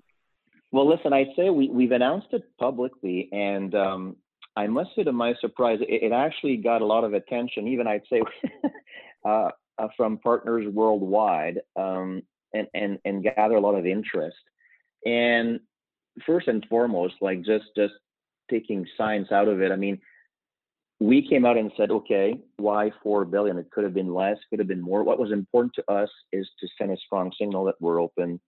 well, 0.72 0.88
listen, 0.88 1.14
I 1.14 1.26
say 1.36 1.50
we 1.50 1.70
we've 1.70 1.92
announced 1.92 2.28
it 2.32 2.44
publicly, 2.60 3.30
and 3.32 3.74
um, 3.74 4.18
I 4.56 4.68
must 4.68 4.92
say, 4.96 5.04
to 5.04 5.12
my 5.12 5.34
surprise, 5.42 5.80
it, 5.82 6.04
it, 6.04 6.12
actually 6.12 6.58
got 6.58 6.82
a 6.82 6.86
lot 6.86 7.04
of 7.04 7.14
attention. 7.14 7.68
Even 7.68 7.88
I'd 7.88 8.04
say 8.10 8.22
uh, 9.26 9.50
uh, 9.80 9.88
from 9.98 10.18
partners 10.18 10.68
worldwide 10.72 11.60
um, 11.76 12.22
and, 12.54 12.68
and, 12.74 13.00
and 13.06 13.24
gather 13.24 13.56
a 13.56 13.62
lot 13.62 13.76
of 13.76 13.86
interest. 13.86 14.38
And 15.06 15.60
first 16.26 16.48
and 16.48 16.66
foremost, 16.70 17.16
like 17.22 17.44
just, 17.44 17.66
just 17.76 17.94
taking 18.50 18.86
science 18.98 19.32
out 19.32 19.48
of 19.48 19.62
it, 19.62 19.72
I 19.72 19.76
mean, 19.76 20.00
we 21.00 21.28
came 21.28 21.46
out 21.46 21.58
and 21.58 21.72
said, 21.76 21.92
okay, 21.92 22.36
why 22.58 22.92
4 23.02 23.26
billion? 23.26 23.58
It 23.58 23.72
could 23.72 23.84
have 23.84 23.94
been 23.94 24.14
less, 24.14 24.38
could 24.50 24.60
have 24.60 24.68
been 24.68 24.82
more. 24.82 25.04
What 25.04 25.20
was 25.20 25.32
important 25.32 25.74
to 25.76 25.92
us 25.92 26.10
is 26.32 26.48
to 26.60 26.68
send 26.78 26.92
a 26.92 26.98
strong 26.98 27.32
signal 27.38 27.66
that 27.66 27.76
we're 27.82 28.02
open 28.02 28.40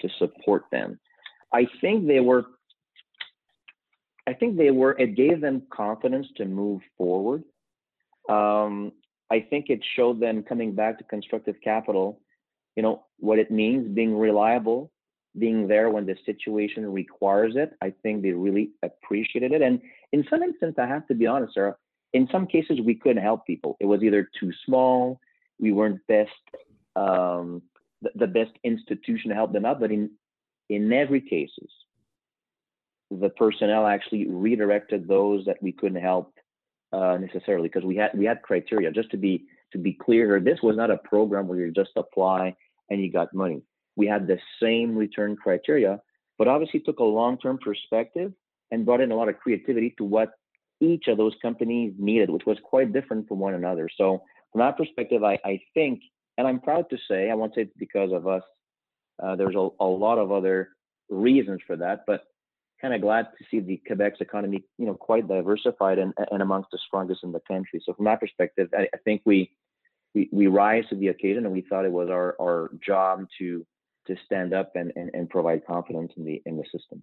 to 0.00 0.08
support 0.18 0.64
them. 0.72 0.98
I 1.52 1.66
think 1.80 2.06
they 2.06 2.20
were 2.20 2.46
I 4.26 4.34
think 4.34 4.56
they 4.56 4.70
were, 4.70 4.92
it 4.98 5.16
gave 5.16 5.40
them 5.40 5.62
confidence 5.72 6.26
to 6.36 6.44
move 6.44 6.80
forward. 6.96 7.42
Um, 8.28 8.92
I 9.32 9.40
think 9.40 9.70
it 9.70 9.80
showed 9.96 10.20
them 10.20 10.42
coming 10.42 10.74
back 10.74 10.98
to 10.98 11.04
constructive 11.04 11.56
capital, 11.64 12.20
you 12.76 12.82
know, 12.82 13.04
what 13.18 13.38
it 13.38 13.50
means 13.50 13.88
being 13.88 14.14
reliable, 14.16 14.92
being 15.38 15.66
there 15.66 15.88
when 15.88 16.04
the 16.04 16.16
situation 16.26 16.92
requires 16.92 17.54
it. 17.56 17.70
I 17.80 17.94
think 18.02 18.22
they 18.22 18.32
really 18.32 18.72
appreciated 18.82 19.52
it. 19.52 19.62
And 19.62 19.80
in 20.12 20.26
some 20.28 20.42
instances, 20.42 20.78
I 20.78 20.86
have 20.86 21.06
to 21.08 21.14
be 21.14 21.26
honest, 21.26 21.54
Sarah, 21.54 21.76
in 22.12 22.28
some 22.30 22.46
cases, 22.46 22.80
we 22.84 22.94
couldn't 22.94 23.22
help 23.22 23.46
people. 23.46 23.78
It 23.80 23.86
was 23.86 24.02
either 24.02 24.28
too 24.38 24.52
small, 24.66 25.18
we 25.58 25.72
weren't 25.72 26.06
best, 26.08 26.30
um, 26.94 27.62
the, 28.02 28.10
the 28.14 28.26
best 28.26 28.52
institution 28.64 29.30
to 29.30 29.34
help 29.34 29.54
them 29.54 29.64
out. 29.64 29.80
But 29.80 29.92
in 29.92 30.10
in 30.68 30.92
every 30.92 31.22
cases, 31.22 31.70
the 33.10 33.30
personnel 33.30 33.86
actually 33.86 34.26
redirected 34.28 35.08
those 35.08 35.46
that 35.46 35.62
we 35.62 35.72
couldn't 35.72 36.02
help 36.02 36.34
uh, 36.92 37.16
necessarily 37.18 37.68
because 37.68 37.84
we 37.84 37.96
had 37.96 38.10
we 38.14 38.24
had 38.24 38.42
criteria 38.42 38.90
just 38.90 39.10
to 39.10 39.16
be 39.16 39.44
to 39.72 39.78
be 39.78 39.92
clear, 39.92 40.40
this 40.40 40.58
was 40.62 40.76
not 40.76 40.90
a 40.90 40.98
program 40.98 41.48
where 41.48 41.58
you 41.58 41.72
just 41.72 41.90
apply 41.96 42.54
and 42.90 43.02
you 43.02 43.10
got 43.10 43.32
money. 43.32 43.62
We 43.96 44.06
had 44.06 44.26
the 44.26 44.38
same 44.62 44.96
return 44.96 45.36
criteria, 45.36 46.00
but 46.38 46.48
obviously 46.48 46.80
took 46.80 46.98
a 46.98 47.04
long-term 47.04 47.58
perspective 47.58 48.32
and 48.70 48.84
brought 48.84 49.00
in 49.00 49.12
a 49.12 49.16
lot 49.16 49.28
of 49.28 49.38
creativity 49.38 49.94
to 49.98 50.04
what 50.04 50.32
each 50.80 51.06
of 51.06 51.16
those 51.16 51.34
companies 51.40 51.94
needed, 51.98 52.28
which 52.30 52.46
was 52.46 52.58
quite 52.62 52.92
different 52.92 53.28
from 53.28 53.38
one 53.38 53.54
another. 53.54 53.88
So 53.96 54.22
from 54.50 54.60
that 54.60 54.76
perspective, 54.76 55.22
I, 55.22 55.38
I 55.44 55.60
think, 55.74 56.00
and 56.36 56.46
I'm 56.46 56.60
proud 56.60 56.90
to 56.90 56.98
say, 57.08 57.30
I 57.30 57.34
won't 57.34 57.54
say 57.54 57.62
it's 57.62 57.72
because 57.78 58.12
of 58.12 58.26
us. 58.26 58.42
Uh, 59.22 59.36
there's 59.36 59.54
a, 59.54 59.68
a 59.80 59.86
lot 59.86 60.18
of 60.18 60.32
other 60.32 60.70
reasons 61.08 61.60
for 61.66 61.76
that, 61.76 62.04
but 62.06 62.24
kind 62.82 62.92
of 62.92 63.00
glad 63.00 63.28
to 63.38 63.44
see 63.50 63.60
the 63.60 63.80
Quebec's 63.86 64.20
economy, 64.20 64.64
you 64.76 64.86
know, 64.86 64.94
quite 64.94 65.28
diversified 65.28 65.98
and, 65.98 66.12
and 66.32 66.42
amongst 66.42 66.70
the 66.72 66.78
strongest 66.84 67.22
in 67.22 67.30
the 67.30 67.40
country. 67.46 67.80
So 67.84 67.94
from 67.94 68.06
that 68.06 68.20
perspective, 68.20 68.68
I, 68.76 68.88
I 68.92 68.98
think 69.04 69.22
we, 69.24 69.52
we 70.14 70.28
we 70.32 70.48
rise 70.48 70.84
to 70.90 70.96
the 70.96 71.08
occasion, 71.08 71.44
and 71.44 71.54
we 71.54 71.62
thought 71.62 71.86
it 71.86 71.92
was 71.92 72.10
our 72.10 72.36
our 72.40 72.70
job 72.84 73.26
to 73.38 73.64
to 74.08 74.16
stand 74.26 74.52
up 74.52 74.72
and, 74.74 74.92
and, 74.96 75.10
and 75.14 75.30
provide 75.30 75.64
confidence 75.64 76.12
in 76.16 76.24
the 76.24 76.42
in 76.44 76.56
the 76.56 76.64
system. 76.64 77.02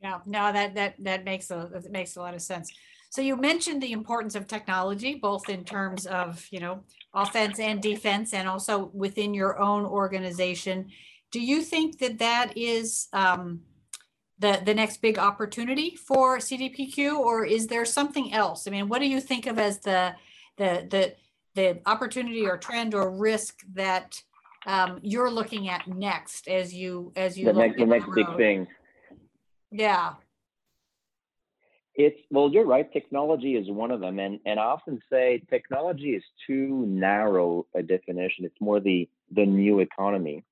Yeah, 0.00 0.18
no, 0.26 0.50
that 0.52 0.74
that 0.74 0.94
that 1.00 1.24
makes 1.24 1.50
a 1.50 1.68
that 1.72 1.92
makes 1.92 2.16
a 2.16 2.20
lot 2.20 2.34
of 2.34 2.40
sense. 2.40 2.72
So 3.10 3.22
you 3.22 3.36
mentioned 3.36 3.82
the 3.82 3.92
importance 3.92 4.34
of 4.34 4.46
technology, 4.46 5.14
both 5.14 5.48
in 5.48 5.64
terms 5.64 6.06
of 6.06 6.46
you 6.50 6.58
know 6.58 6.82
offense 7.14 7.60
and 7.60 7.80
defense, 7.82 8.32
and 8.32 8.48
also 8.48 8.90
within 8.92 9.34
your 9.34 9.60
own 9.60 9.84
organization. 9.84 10.88
Do 11.30 11.40
you 11.40 11.60
think 11.60 11.98
that 11.98 12.18
that 12.18 12.56
is 12.56 13.08
um, 13.12 13.60
the 14.38 14.60
the 14.64 14.74
next 14.74 15.02
big 15.02 15.18
opportunity 15.18 15.96
for 15.96 16.38
CDPQ, 16.38 17.18
or 17.18 17.44
is 17.44 17.66
there 17.66 17.84
something 17.84 18.32
else? 18.32 18.66
I 18.66 18.70
mean, 18.70 18.88
what 18.88 19.00
do 19.00 19.08
you 19.08 19.20
think 19.20 19.46
of 19.46 19.58
as 19.58 19.78
the 19.80 20.14
the 20.56 20.86
the 20.90 21.14
the 21.54 21.80
opportunity 21.86 22.46
or 22.46 22.56
trend 22.56 22.94
or 22.94 23.10
risk 23.10 23.62
that 23.72 24.22
um, 24.66 25.00
you're 25.02 25.30
looking 25.30 25.68
at 25.68 25.88
next 25.88 26.48
as 26.48 26.74
you 26.74 27.12
as 27.16 27.36
you 27.38 27.46
The 27.46 27.52
look 27.52 27.66
next 27.66 27.78
the 27.78 27.86
next 27.86 28.10
big 28.14 28.36
thing. 28.36 28.66
Yeah. 29.70 30.14
It's 31.94 32.20
well, 32.30 32.48
you're 32.52 32.64
right. 32.66 32.90
Technology 32.92 33.56
is 33.56 33.68
one 33.68 33.90
of 33.90 34.00
them, 34.00 34.20
and 34.20 34.38
and 34.46 34.60
I 34.60 34.64
often 34.64 35.00
say 35.10 35.42
technology 35.50 36.10
is 36.10 36.22
too 36.46 36.84
narrow 36.86 37.66
a 37.74 37.82
definition. 37.82 38.44
It's 38.44 38.60
more 38.60 38.78
the 38.78 39.08
the 39.32 39.44
new 39.44 39.80
economy. 39.80 40.44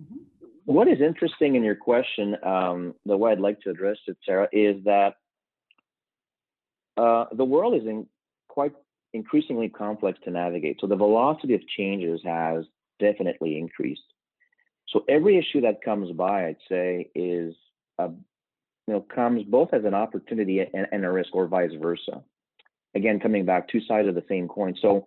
Mhm. 0.00 0.24
What 0.66 0.88
is 0.88 1.00
interesting 1.00 1.54
in 1.54 1.62
your 1.62 1.76
question, 1.76 2.36
um, 2.42 2.94
the 3.06 3.16
way 3.16 3.30
I'd 3.32 3.40
like 3.40 3.60
to 3.62 3.70
address 3.70 3.98
it, 4.08 4.16
Sarah, 4.26 4.48
is 4.52 4.82
that 4.84 5.14
uh, 6.96 7.26
the 7.32 7.44
world 7.44 7.80
is 7.80 7.86
in 7.86 8.06
quite 8.48 8.72
increasingly 9.14 9.68
complex 9.68 10.18
to 10.24 10.30
navigate. 10.30 10.78
So 10.80 10.88
the 10.88 10.96
velocity 10.96 11.54
of 11.54 11.66
changes 11.68 12.20
has 12.24 12.64
definitely 12.98 13.58
increased. 13.58 14.02
So 14.88 15.04
every 15.08 15.38
issue 15.38 15.60
that 15.60 15.82
comes 15.82 16.10
by, 16.12 16.48
I'd 16.48 16.56
say, 16.68 17.10
is 17.14 17.54
a 17.98 18.08
you 18.88 18.94
know, 18.94 19.00
comes 19.00 19.42
both 19.44 19.72
as 19.72 19.84
an 19.84 19.94
opportunity 19.94 20.60
and, 20.60 20.86
and 20.92 21.04
a 21.04 21.10
risk, 21.10 21.34
or 21.34 21.46
vice 21.46 21.72
versa. 21.80 22.22
Again, 22.94 23.20
coming 23.20 23.44
back, 23.44 23.68
two 23.68 23.80
sides 23.80 24.08
of 24.08 24.14
the 24.14 24.24
same 24.28 24.48
coin. 24.48 24.74
So, 24.80 25.06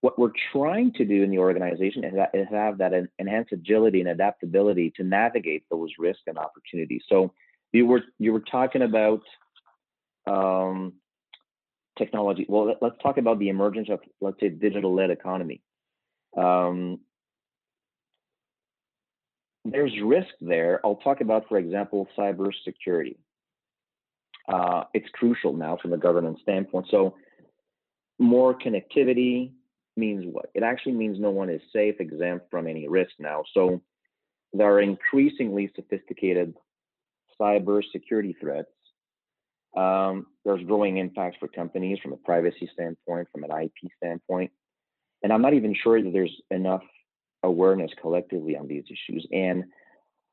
what 0.00 0.18
we're 0.18 0.32
trying 0.52 0.92
to 0.94 1.04
do 1.04 1.22
in 1.22 1.30
the 1.30 1.38
organization 1.38 2.04
is, 2.04 2.14
have 2.50 2.78
that 2.78 2.92
enhanced 3.18 3.52
agility 3.52 4.00
and 4.00 4.08
adaptability 4.08 4.92
to 4.96 5.04
navigate 5.04 5.64
those 5.70 5.90
risks 5.98 6.22
and 6.26 6.38
opportunities. 6.38 7.02
So, 7.08 7.32
you 7.72 7.86
were 7.86 8.02
you 8.18 8.32
were 8.32 8.40
talking 8.40 8.82
about 8.82 9.22
um, 10.26 10.94
technology. 11.98 12.46
Well, 12.48 12.66
let, 12.80 12.82
us 12.82 12.98
talk 13.02 13.18
about 13.18 13.38
the 13.38 13.48
emergence 13.48 13.88
of, 13.90 14.00
let's 14.20 14.40
say, 14.40 14.48
digital-led 14.48 15.10
economy. 15.10 15.60
Um, 16.36 17.00
there's 19.64 19.92
risk 20.02 20.30
there. 20.40 20.80
I'll 20.84 20.96
talk 20.96 21.20
about, 21.20 21.46
for 21.48 21.58
example, 21.58 22.08
cybersecurity. 22.18 23.16
Uh, 24.48 24.84
it's 24.94 25.08
crucial 25.12 25.52
now 25.52 25.78
from 25.80 25.92
a 25.92 25.98
governance 25.98 26.40
standpoint. 26.42 26.86
So, 26.90 27.14
more 28.18 28.58
connectivity 28.58 29.52
means 30.00 30.24
what? 30.26 30.50
It 30.54 30.62
actually 30.62 30.94
means 30.94 31.18
no 31.20 31.30
one 31.30 31.50
is 31.50 31.60
safe, 31.72 31.96
exempt 32.00 32.50
from 32.50 32.66
any 32.66 32.88
risk 32.88 33.12
now. 33.18 33.44
So, 33.54 33.80
there 34.52 34.72
are 34.72 34.80
increasingly 34.80 35.70
sophisticated 35.76 36.54
cybersecurity 37.40 38.34
threats. 38.40 38.68
Um, 39.76 40.26
there's 40.44 40.64
growing 40.64 40.96
impacts 40.96 41.36
for 41.38 41.46
companies 41.46 41.98
from 42.02 42.12
a 42.12 42.16
privacy 42.16 42.68
standpoint, 42.72 43.28
from 43.30 43.44
an 43.44 43.50
IP 43.62 43.90
standpoint. 43.96 44.50
And 45.22 45.32
I'm 45.32 45.42
not 45.42 45.54
even 45.54 45.74
sure 45.80 46.02
that 46.02 46.12
there's 46.12 46.34
enough 46.50 46.82
awareness 47.42 47.90
collectively 48.00 48.56
on 48.56 48.66
these 48.66 48.84
issues. 48.86 49.26
And 49.32 49.64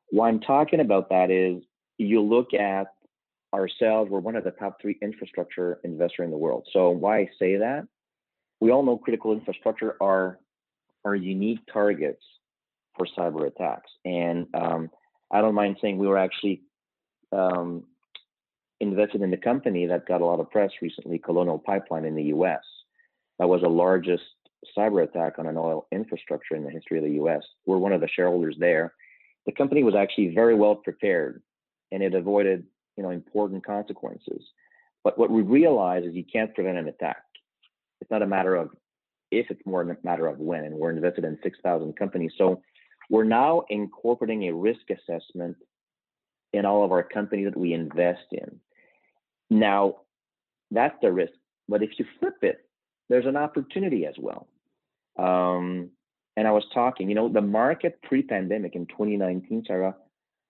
why 0.10 0.30
I'm 0.30 0.40
talking 0.40 0.80
about 0.80 1.10
that 1.10 1.30
is 1.30 1.62
you 1.98 2.22
look 2.22 2.54
at 2.54 2.88
ourselves, 3.54 4.10
we're 4.10 4.20
one 4.20 4.36
of 4.36 4.44
the 4.44 4.52
top 4.52 4.82
three 4.82 4.98
infrastructure 5.02 5.80
investor 5.84 6.24
in 6.24 6.32
the 6.32 6.38
world. 6.38 6.68
So 6.74 6.90
why 6.90 7.20
I 7.20 7.30
say 7.40 7.58
that, 7.58 7.88
we 8.60 8.72
all 8.72 8.84
know 8.84 8.98
critical 8.98 9.34
infrastructure 9.34 9.96
are 10.02 10.40
are 11.06 11.16
unique 11.16 11.60
targets 11.72 12.24
for 12.98 13.08
cyber 13.18 13.48
attacks. 13.48 13.90
And 14.04 14.48
um, 14.54 14.90
I 15.32 15.42
don't 15.42 15.56
mind 15.56 15.78
saying 15.82 15.98
we 15.98 16.08
were 16.08 16.18
actually 16.18 16.62
um, 17.32 17.84
invested 18.80 19.22
in 19.22 19.32
the 19.32 19.38
company 19.38 19.86
that 19.86 20.08
got 20.08 20.22
a 20.22 20.26
lot 20.26 20.40
of 20.40 20.50
press 20.50 20.72
recently, 20.82 21.18
Colonial 21.20 21.60
Pipeline 21.60 22.06
in 22.06 22.16
the 22.16 22.24
US. 22.24 22.64
That 23.40 23.48
was 23.48 23.62
the 23.62 23.70
largest 23.70 24.24
cyber 24.78 25.04
attack 25.04 25.34
on 25.38 25.48
an 25.48 25.58
oil 25.58 25.88
infrastructure 25.92 26.56
in 26.56 26.64
the 26.64 26.72
history 26.72 26.98
of 26.98 27.04
the 27.04 27.24
US. 27.24 27.44
We're 27.66 27.78
one 27.78 27.94
of 27.94 28.02
the 28.02 28.08
shareholders 28.08 28.56
there. 28.60 28.94
The 29.46 29.52
company 29.52 29.84
was 29.84 29.96
actually 29.96 30.34
very 30.34 30.56
well 30.56 30.76
prepared 30.76 31.42
and 31.92 32.04
it 32.04 32.14
avoided, 32.14 32.66
you 32.98 33.04
know, 33.04 33.12
important 33.12 33.66
consequences. 33.66 34.44
But 35.04 35.18
what 35.18 35.30
we 35.30 35.42
realize 35.42 36.04
is 36.04 36.16
you 36.16 36.26
can't 36.26 36.54
prevent 36.54 36.78
an 36.78 36.88
attack. 36.88 37.18
It's 38.02 38.12
not 38.12 38.22
a 38.22 38.28
matter 38.28 38.56
of 38.56 38.70
if, 39.32 39.50
it's 39.50 39.66
more 39.66 39.82
a 39.82 39.98
matter 40.04 40.28
of 40.28 40.40
when. 40.40 40.64
And 40.64 40.76
we're 40.76 40.92
invested 40.92 41.26
in 41.26 41.38
6,000 41.44 41.96
companies. 41.98 42.32
So 42.38 42.62
we're 43.10 43.24
now 43.24 43.64
incorporating 43.70 44.48
a 44.48 44.54
risk 44.54 44.82
assessment 44.90 45.58
in 46.54 46.66
all 46.66 46.84
of 46.84 46.92
our 46.92 47.04
companies 47.04 47.46
that 47.46 47.60
we 47.60 47.74
invest 47.74 48.26
in. 48.32 48.60
Now, 49.50 49.98
that's 50.72 50.96
the 51.02 51.12
risk. 51.12 51.34
But 51.68 51.84
if 51.84 51.92
you 51.98 52.06
flip 52.20 52.38
it, 52.42 52.66
there's 53.10 53.26
an 53.26 53.38
opportunity 53.38 54.06
as 54.06 54.16
well. 54.18 54.48
Um, 55.18 55.90
and 56.36 56.48
I 56.48 56.52
was 56.52 56.64
talking, 56.74 57.10
you 57.10 57.16
know, 57.16 57.30
the 57.30 57.42
market 57.42 58.00
pre-pandemic 58.04 58.76
in 58.76 58.86
2019, 58.88 59.64
Sarah, 59.66 59.96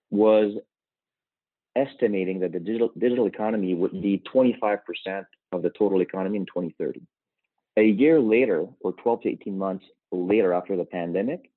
was 0.09 0.55
estimating 1.75 2.39
that 2.39 2.51
the 2.51 2.59
digital 2.59 2.91
digital 2.97 3.27
economy 3.27 3.75
would 3.75 4.01
be 4.01 4.21
25% 4.33 4.79
of 5.51 5.61
the 5.61 5.69
total 5.77 6.01
economy 6.01 6.37
in 6.37 6.45
2030. 6.45 7.01
A 7.77 7.83
year 7.83 8.19
later, 8.19 8.65
or 8.79 8.93
12 8.93 9.21
to 9.21 9.29
18 9.29 9.57
months 9.57 9.85
later 10.11 10.53
after 10.53 10.75
the 10.75 10.83
pandemic, 10.83 11.51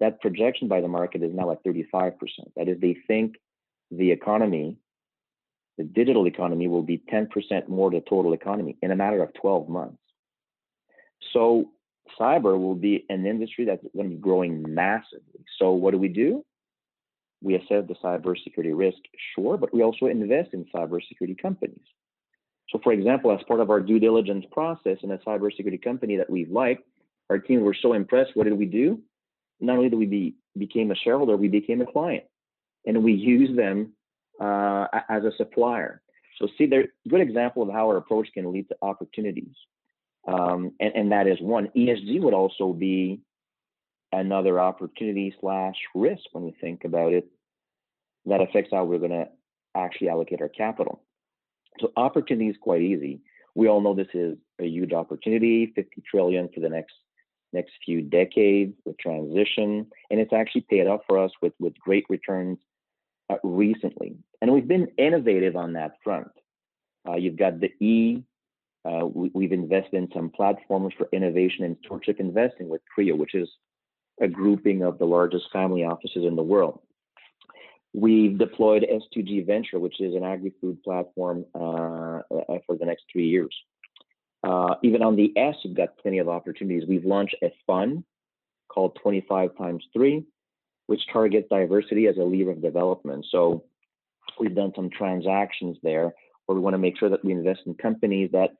that 0.00 0.20
projection 0.22 0.68
by 0.68 0.80
the 0.80 0.88
market 0.88 1.22
is 1.22 1.34
now 1.34 1.50
at 1.50 1.62
35%. 1.62 2.14
That 2.56 2.68
is, 2.68 2.80
they 2.80 2.96
think 3.06 3.34
the 3.90 4.10
economy, 4.10 4.78
the 5.76 5.84
digital 5.84 6.26
economy, 6.26 6.66
will 6.66 6.82
be 6.82 7.02
10% 7.12 7.68
more 7.68 7.90
the 7.90 8.00
total 8.00 8.32
economy 8.32 8.78
in 8.80 8.90
a 8.90 8.96
matter 8.96 9.22
of 9.22 9.34
12 9.34 9.68
months. 9.68 9.98
So 11.34 11.70
cyber 12.18 12.58
will 12.58 12.74
be 12.74 13.04
an 13.10 13.26
industry 13.26 13.66
that's 13.66 13.84
going 13.94 14.08
to 14.08 14.16
be 14.16 14.20
growing 14.20 14.74
massively. 14.74 15.44
So 15.58 15.72
what 15.72 15.90
do 15.90 15.98
we 15.98 16.08
do? 16.08 16.42
We 17.42 17.54
assess 17.56 17.84
the 17.86 17.96
cybersecurity 18.02 18.76
risk, 18.76 18.98
sure, 19.34 19.58
but 19.58 19.74
we 19.74 19.82
also 19.82 20.06
invest 20.06 20.50
in 20.54 20.64
cybersecurity 20.74 21.40
companies. 21.40 21.84
So, 22.70 22.80
for 22.82 22.92
example, 22.92 23.32
as 23.32 23.42
part 23.48 23.60
of 23.60 23.70
our 23.70 23.80
due 23.80 23.98
diligence 23.98 24.44
process 24.52 24.98
in 25.02 25.10
a 25.10 25.18
cybersecurity 25.18 25.82
company 25.82 26.16
that 26.16 26.30
we 26.30 26.44
like, 26.46 26.80
our 27.28 27.38
team 27.38 27.62
were 27.62 27.76
so 27.80 27.92
impressed. 27.92 28.30
What 28.34 28.44
did 28.44 28.58
we 28.58 28.66
do? 28.66 29.00
Not 29.60 29.76
only 29.76 29.88
did 29.88 29.98
we 29.98 30.06
be, 30.06 30.34
became 30.56 30.90
a 30.90 30.94
shareholder, 30.94 31.36
we 31.36 31.48
became 31.48 31.80
a 31.80 31.86
client, 31.86 32.24
and 32.86 33.02
we 33.04 33.12
use 33.12 33.54
them 33.56 33.92
uh, 34.40 34.86
as 35.08 35.24
a 35.24 35.32
supplier. 35.36 36.00
So, 36.38 36.48
see, 36.56 36.66
they're 36.66 36.88
a 37.04 37.08
good 37.08 37.20
example 37.20 37.62
of 37.62 37.70
how 37.70 37.88
our 37.88 37.96
approach 37.96 38.28
can 38.32 38.52
lead 38.52 38.68
to 38.68 38.76
opportunities. 38.82 39.54
Um, 40.26 40.72
and, 40.80 40.92
and 40.94 41.12
that 41.12 41.26
is 41.26 41.38
one. 41.40 41.68
ESG 41.76 42.20
would 42.20 42.34
also 42.34 42.72
be 42.72 43.20
another 44.12 44.60
opportunity 44.60 45.34
slash 45.40 45.76
risk 45.94 46.22
when 46.32 46.46
you 46.46 46.52
think 46.60 46.84
about 46.84 47.12
it 47.12 47.26
that 48.26 48.40
affects 48.40 48.70
how 48.72 48.84
we're 48.84 48.98
going 48.98 49.10
to 49.10 49.28
actually 49.74 50.08
allocate 50.08 50.40
our 50.40 50.48
capital. 50.48 51.02
So 51.78 51.92
opportunity 51.96 52.48
is 52.48 52.56
quite 52.60 52.82
easy. 52.82 53.20
We 53.54 53.68
all 53.68 53.80
know 53.80 53.94
this 53.94 54.14
is 54.14 54.36
a 54.60 54.66
huge 54.66 54.92
opportunity, 54.92 55.72
50 55.74 56.02
trillion 56.10 56.48
for 56.52 56.60
the 56.60 56.68
next 56.68 56.94
next 57.52 57.72
few 57.84 58.00
decades, 58.00 58.74
the 58.86 58.94
transition, 59.00 59.86
and 60.08 60.20
it's 60.20 60.32
actually 60.32 60.60
paid 60.70 60.86
off 60.86 61.00
for 61.08 61.18
us 61.18 61.32
with 61.42 61.52
with 61.58 61.78
great 61.78 62.04
returns 62.08 62.58
uh, 63.28 63.36
recently. 63.42 64.16
And 64.40 64.52
we've 64.52 64.68
been 64.68 64.88
innovative 64.98 65.56
on 65.56 65.72
that 65.74 65.92
front. 66.04 66.30
Uh, 67.08 67.16
you've 67.16 67.36
got 67.36 67.60
the 67.60 67.72
E 67.80 68.22
Uh, 68.84 69.04
we, 69.12 69.44
have 69.44 69.52
invested 69.52 69.94
in 69.94 70.08
some 70.14 70.30
platforms 70.30 70.94
for 70.96 71.06
innovation 71.12 71.64
and 71.64 71.76
stewardship 71.84 72.18
investing 72.18 72.68
with 72.68 72.80
CREO, 72.92 73.14
which 73.14 73.34
is 73.34 73.48
a 74.20 74.28
grouping 74.28 74.82
of 74.82 74.98
the 74.98 75.04
largest 75.04 75.44
family 75.52 75.84
offices 75.84 76.24
in 76.24 76.34
the 76.36 76.42
world. 76.42 76.80
We've 77.92 78.38
deployed 78.38 78.86
S2G 78.88 79.46
Venture, 79.46 79.78
which 79.78 80.00
is 80.00 80.14
an 80.14 80.22
agri-food 80.22 80.82
platform 80.82 81.44
uh, 81.54 82.22
for 82.66 82.76
the 82.78 82.86
next 82.86 83.04
three 83.12 83.26
years. 83.26 83.54
Uh, 84.42 84.74
even 84.82 85.02
on 85.02 85.16
the 85.16 85.36
S, 85.36 85.56
we've 85.64 85.76
got 85.76 85.98
plenty 85.98 86.18
of 86.18 86.28
opportunities. 86.28 86.88
We've 86.88 87.04
launched 87.04 87.36
a 87.42 87.52
fund 87.66 88.04
called 88.68 88.96
25 89.02 89.56
times 89.58 89.84
3, 89.92 90.24
which 90.86 91.00
targets 91.12 91.48
diversity 91.50 92.06
as 92.06 92.16
a 92.16 92.22
lever 92.22 92.52
of 92.52 92.62
development. 92.62 93.26
So 93.30 93.64
we've 94.38 94.54
done 94.54 94.72
some 94.74 94.88
transactions 94.90 95.76
there 95.82 96.14
where 96.46 96.56
we 96.56 96.60
want 96.60 96.74
to 96.74 96.78
make 96.78 96.98
sure 96.98 97.10
that 97.10 97.24
we 97.24 97.32
invest 97.32 97.60
in 97.66 97.74
companies 97.74 98.30
that 98.32 98.50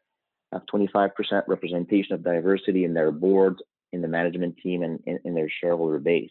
have 0.52 0.62
25% 0.72 1.10
representation 1.46 2.14
of 2.14 2.24
diversity 2.24 2.84
in 2.84 2.92
their 2.92 3.12
boards, 3.12 3.58
in 3.92 4.02
the 4.02 4.08
management 4.08 4.56
team, 4.58 4.82
and 4.82 5.00
in, 5.06 5.18
in 5.24 5.34
their 5.34 5.48
shareholder 5.60 5.98
base. 5.98 6.30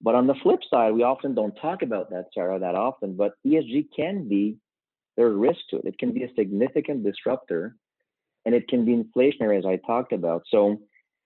But 0.00 0.14
on 0.14 0.26
the 0.26 0.34
flip 0.42 0.60
side, 0.70 0.92
we 0.94 1.02
often 1.02 1.34
don't 1.34 1.54
talk 1.56 1.82
about 1.82 2.10
that, 2.10 2.26
Sarah, 2.32 2.58
that 2.60 2.74
often, 2.74 3.16
but 3.16 3.32
ESG 3.46 3.88
can 3.94 4.28
be, 4.28 4.56
there's 5.16 5.36
risk 5.36 5.60
to 5.70 5.78
it. 5.78 5.86
It 5.86 5.98
can 5.98 6.12
be 6.12 6.22
a 6.22 6.32
significant 6.34 7.04
disruptor 7.04 7.74
and 8.44 8.54
it 8.54 8.68
can 8.68 8.84
be 8.84 8.96
inflationary, 8.96 9.58
as 9.58 9.66
I 9.66 9.76
talked 9.76 10.12
about. 10.12 10.44
So 10.48 10.80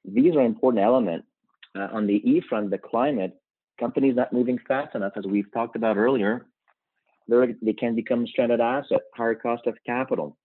these 0.05 0.35
are 0.35 0.41
important 0.41 0.83
elements. 0.85 1.27
Uh, 1.75 1.89
on 1.93 2.07
the 2.07 2.17
E 2.29 2.43
front, 2.49 2.71
the 2.71 2.79
climate, 2.79 3.33
companies 3.81 4.15
not 4.15 4.33
moving 4.33 4.59
fast 4.69 4.95
enough, 4.95 5.13
as 5.17 5.25
we've 5.25 5.51
talked 5.53 5.77
about 5.77 5.97
earlier, 5.97 6.47
they 7.29 7.73
can 7.73 7.95
become 7.95 8.27
stranded 8.27 8.61
asset, 8.61 9.01
higher 9.15 9.35
cost 9.35 9.67
of 9.67 9.77
capital. 9.87 10.37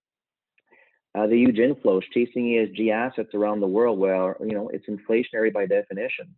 Uh, 1.15 1.27
the 1.27 1.35
huge 1.35 1.57
inflows 1.57 2.03
chasing 2.13 2.45
ESG 2.45 2.91
assets 2.91 3.33
around 3.33 3.59
the 3.59 3.67
world, 3.67 3.97
where 3.99 4.37
you 4.39 4.53
know 4.53 4.69
it's 4.69 4.85
inflationary 4.87 5.51
by 5.51 5.65
definition. 5.65 6.33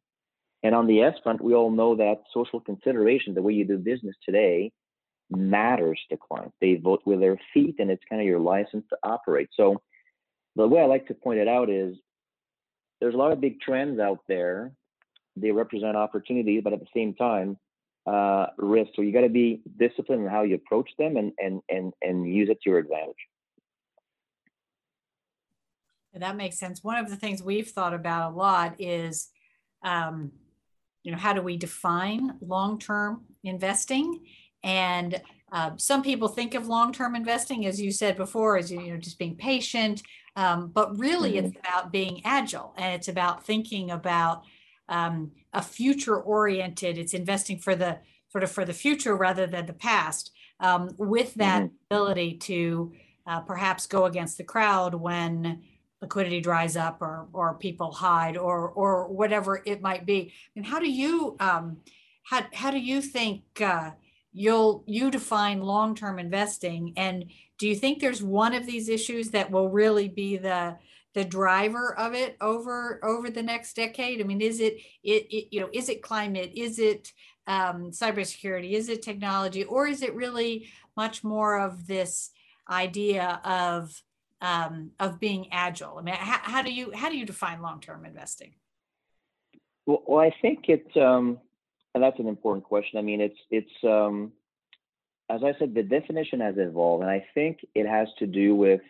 And 0.63 0.76
on 0.76 0.88
the 0.88 1.02
S 1.02 1.15
front, 1.24 1.41
we 1.41 1.54
all 1.54 1.72
know 1.72 1.95
that 1.95 2.24
social 2.34 2.60
consideration, 2.60 3.34
the 3.34 3.41
way 3.41 3.54
you 3.54 3.65
do 3.65 3.78
business 3.78 4.15
today, 4.26 4.72
matters 5.30 6.00
to 6.10 6.17
clients. 6.17 6.56
They 6.60 6.76
vote 6.76 7.02
with 7.06 7.19
their 7.19 7.39
feet, 7.54 7.76
and 7.80 7.89
it's 7.89 8.04
kind 8.10 8.22
of 8.22 8.28
your 8.28 8.39
license 8.39 8.86
to 8.89 8.98
operate. 9.04 9.50
So 9.56 9.82
the 10.56 10.67
way 10.67 10.82
I 10.82 10.86
like 10.86 11.08
to 11.08 11.13
point 11.13 11.39
it 11.39 11.48
out 11.48 11.69
is 11.69 11.95
there's 13.00 13.13
a 13.13 13.17
lot 13.17 13.32
of 13.32 13.39
big 13.39 13.62
trends 13.62 14.00
out 14.00 14.19
there. 14.28 14.74
They 15.36 15.52
represent 15.52 15.95
opportunities, 15.95 16.62
but 16.63 16.74
at 16.74 16.80
the 16.80 16.88
same 16.93 17.13
time, 17.13 17.58
uh, 18.06 18.48
risk. 18.58 18.91
So 18.95 19.02
you 19.02 19.13
got 19.13 19.22
to 19.22 19.30
be 19.30 19.62
disciplined 19.78 20.24
in 20.24 20.30
how 20.30 20.41
you 20.41 20.56
approach 20.56 20.89
them 20.98 21.15
and 21.15 21.32
and 21.38 21.62
and 21.69 21.93
and 22.02 22.34
use 22.34 22.50
it 22.50 22.60
to 22.63 22.69
your 22.69 22.80
advantage. 22.80 23.15
That 26.13 26.36
makes 26.36 26.58
sense. 26.58 26.84
One 26.84 26.98
of 26.98 27.10
the 27.10 27.15
things 27.15 27.41
we've 27.41 27.69
thought 27.69 27.93
about 27.93 28.34
a 28.34 28.36
lot 28.36 28.76
is, 28.80 29.30
um, 29.84 30.32
you 31.04 31.12
know, 31.12 31.18
how 31.18 31.34
do 31.34 31.42
we 31.42 31.58
define 31.58 32.38
long-term 32.42 33.26
investing? 33.44 34.26
And 34.64 35.22
uh, 35.52 35.72
some 35.78 36.04
people 36.04 36.28
think 36.28 36.54
of 36.54 36.68
long-term 36.68 37.16
investing, 37.16 37.66
as 37.66 37.82
you 37.82 37.92
said 37.92 38.18
before, 38.18 38.58
as 38.58 38.72
you 38.72 38.82
know, 38.82 38.98
just 38.98 39.18
being 39.18 39.36
patient. 39.36 40.02
Um, 40.36 40.72
but 40.74 40.98
really, 40.98 41.34
mm-hmm. 41.34 41.48
it's 41.48 41.58
about 41.58 41.92
being 41.92 42.22
agile, 42.24 42.74
and 42.78 42.94
it's 42.94 43.08
about 43.08 43.46
thinking 43.46 43.92
about 43.92 44.44
um, 44.88 45.32
a 45.54 45.62
future-oriented. 45.62 46.98
It's 46.98 47.14
investing 47.14 47.58
for 47.58 47.76
the 47.76 48.00
sort 48.32 48.44
of 48.44 48.52
for 48.52 48.64
the 48.64 48.74
future 48.74 49.16
rather 49.16 49.48
than 49.48 49.66
the 49.66 49.74
past, 49.74 50.32
um, 50.60 50.90
with 50.98 51.34
that 51.36 51.64
mm-hmm. 51.64 51.76
ability 51.90 52.38
to 52.38 52.94
uh, 53.26 53.40
perhaps 53.42 53.88
go 53.88 54.06
against 54.06 54.38
the 54.38 54.44
crowd 54.44 54.94
when 54.94 55.64
liquidity 56.02 56.40
dries 56.40 56.78
up 56.78 57.02
or 57.02 57.28
or 57.34 57.56
people 57.56 57.92
hide 57.92 58.38
or 58.38 58.70
or 58.70 59.08
whatever 59.08 59.62
it 59.66 59.82
might 59.82 60.06
be. 60.06 60.34
And 60.56 60.66
how 60.66 60.80
do 60.80 60.90
you 60.90 61.36
um, 61.40 61.78
how 62.24 62.44
how 62.54 62.72
do 62.72 62.80
you 62.80 63.02
think 63.02 63.44
uh, 63.62 63.92
you'll 64.32 64.84
you 64.88 65.12
define 65.12 65.62
long 65.62 65.96
term 65.96 66.20
investing? 66.20 66.94
And 66.96 67.26
do 67.58 67.68
you 67.68 67.76
think 67.76 68.00
there's 68.00 68.24
one 68.24 68.54
of 68.54 68.66
these 68.66 68.90
issues 68.90 69.32
that 69.32 69.52
will 69.52 69.70
really 69.70 70.08
be 70.08 70.38
the 70.38 70.78
the 71.16 71.26
driver 71.26 71.98
of 71.98 72.14
it 72.14 72.38
over 72.40 73.04
over 73.04 73.30
the 73.30 73.44
next 73.44 73.76
decade? 73.76 74.22
I 74.22 74.24
mean, 74.24 74.42
is 74.42 74.60
it 74.60 74.78
it, 75.04 75.28
it 75.30 75.48
you 75.52 75.60
know 75.60 75.70
is 75.74 75.90
it 75.90 76.02
climate? 76.02 76.52
Is 76.56 76.80
it 76.80 77.12
um, 77.48 77.92
cybersecurity? 77.92 78.74
Is 78.74 78.90
it 78.90 79.02
technology? 79.02 79.64
Or 79.64 79.88
is 79.88 80.02
it 80.02 80.16
really 80.16 80.70
much 80.96 81.24
more 81.24 81.60
of 81.60 81.88
this 81.88 82.30
idea 82.70 83.42
of 83.44 84.02
um, 84.41 84.91
of 84.99 85.19
being 85.19 85.47
agile? 85.52 85.97
I 85.97 86.02
mean, 86.02 86.15
how, 86.15 86.39
how 86.41 86.62
do 86.62 86.71
you 86.71 86.91
how 86.93 87.10
do 87.10 87.17
you 87.17 87.25
define 87.25 87.62
long 87.62 87.80
term 87.80 88.06
investing? 88.06 88.54
Well, 89.86 90.04
well, 90.08 90.19
I 90.19 90.34
think 90.41 90.65
it's 90.67 90.95
um, 90.97 91.39
and 91.93 92.04
that's 92.04 92.19
an 92.19 92.28
important 92.28 92.63
question. 92.63 92.99
I 92.99 93.02
mean, 93.02 93.21
it's 93.21 93.39
it's 93.49 93.84
um, 93.84 94.32
as 95.30 95.43
I 95.43 95.54
said, 95.60 95.73
the 95.73 95.84
definition 95.84 96.39
has 96.39 96.56
evolved, 96.58 97.04
and 97.04 97.12
I 97.12 97.25
think 97.34 97.60
it 97.75 97.88
has 97.88 98.08
to 98.19 98.28
do 98.28 98.56
with 98.56 98.82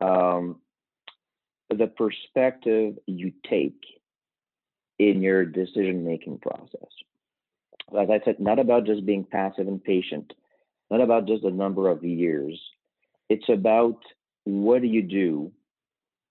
um, 0.00 0.60
the 1.70 1.86
perspective 1.86 2.98
you 3.06 3.32
take 3.48 3.80
in 4.98 5.22
your 5.22 5.44
decision 5.44 6.06
making 6.06 6.38
process. 6.38 6.88
As 7.96 8.08
I 8.10 8.20
said, 8.24 8.40
not 8.40 8.58
about 8.58 8.86
just 8.86 9.04
being 9.04 9.24
passive 9.24 9.68
and 9.68 9.82
patient, 9.82 10.32
not 10.90 11.00
about 11.00 11.26
just 11.26 11.44
a 11.44 11.50
number 11.50 11.88
of 11.88 12.02
years. 12.04 12.60
It's 13.28 13.48
about 13.48 13.98
what 14.46 14.80
do 14.80 14.88
you 14.88 15.02
do? 15.02 15.52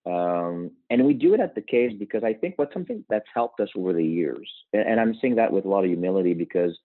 Um, 0.10 0.72
and 0.90 1.06
we 1.06 1.14
do 1.14 1.34
it 1.34 1.40
at 1.40 1.54
the 1.54 1.62
Caisse 1.62 1.94
because 1.98 2.24
I 2.24 2.34
think 2.34 2.56
what's 2.58 2.74
something 2.74 3.04
that's 3.10 3.26
helped 3.34 3.60
us 3.60 3.70
over 3.76 3.92
the 3.92 4.04
years, 4.04 4.50
and, 4.72 4.84
and 4.88 5.00
I'm 5.00 5.16
saying 5.22 5.36
that 5.36 5.52
with 5.52 5.66
a 5.66 5.68
lot 5.68 5.84
of 5.84 5.90
humility 5.90 6.34
because 6.34 6.78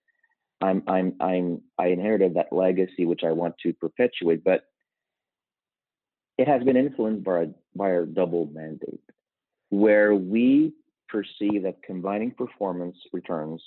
I'm 0.61 0.83
I'm 0.87 1.15
I'm 1.21 1.63
I 1.79 1.89
inherited 1.89 2.35
that 2.35 2.53
legacy 2.53 3.07
which 3.07 3.23
I 3.25 3.33
want 3.33 3.57
to 3.63 3.73
perpetuate, 3.75 4.43
but 4.43 4.65
it 6.39 6.49
has 6.49 6.63
been 6.63 6.77
influenced 6.77 7.23
by 7.23 7.33
our, 7.33 7.47
by 7.77 7.91
our 7.91 8.07
double 8.07 8.47
mandate, 8.47 9.03
where 9.69 10.15
we 10.15 10.73
perceive 11.09 11.65
that 11.65 11.83
combining 11.83 12.31
performance 12.31 12.97
returns 13.13 13.63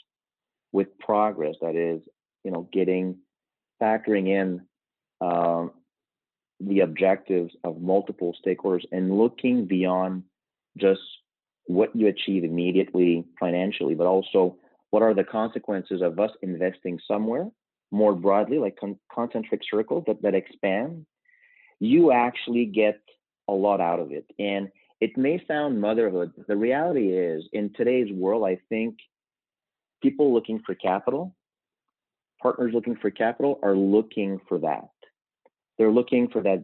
with 0.72 0.88
progress, 0.98 1.56
that 1.62 1.76
is, 1.76 2.02
you 2.44 2.50
know, 2.50 2.68
getting 2.74 3.18
factoring 3.80 4.28
in 4.28 4.62
um, 5.22 5.72
the 6.68 6.82
objectives 6.82 7.54
of 7.64 7.82
multiple 7.82 8.36
stakeholders 8.46 8.84
and 8.92 9.18
looking 9.18 9.66
beyond 9.66 10.24
just 10.78 11.02
what 11.66 11.96
you 11.96 12.08
achieve 12.08 12.44
immediately 12.44 13.26
financially, 13.40 13.96
but 13.96 14.08
also 14.08 14.58
what 14.90 15.02
are 15.02 15.14
the 15.14 15.24
consequences 15.24 16.02
of 16.02 16.20
us 16.20 16.32
investing 16.42 17.00
somewhere 17.08 17.50
more 17.92 18.16
broadly, 18.16 18.58
like 18.58 18.76
con- 18.80 19.00
concentric 19.14 19.62
circles 19.70 20.04
that, 20.08 20.22
that 20.24 20.36
expand, 20.36 21.06
you 21.80 22.12
actually 22.12 22.66
get 22.66 23.00
a 23.48 23.54
lot 23.54 23.80
out 23.80 24.00
of 24.00 24.12
it. 24.12 24.26
And 24.40 24.70
it 25.00 25.18
may 25.18 25.44
sound 25.48 25.82
motherhood. 25.82 26.32
The 26.48 26.56
reality 26.56 27.14
is, 27.14 27.44
in 27.54 27.72
today's 27.76 28.12
world, 28.12 28.46
I 28.46 28.60
think 28.70 28.98
people 30.02 30.34
looking 30.34 30.62
for 30.66 30.76
capital, 30.76 31.36
partners 32.42 32.72
looking 32.74 32.96
for 32.96 33.12
capital, 33.12 33.60
are 33.64 33.76
looking 33.76 34.40
for 34.48 34.60
that. 34.60 34.90
They're 35.78 35.92
looking 35.92 36.30
for 36.30 36.42
that 36.42 36.64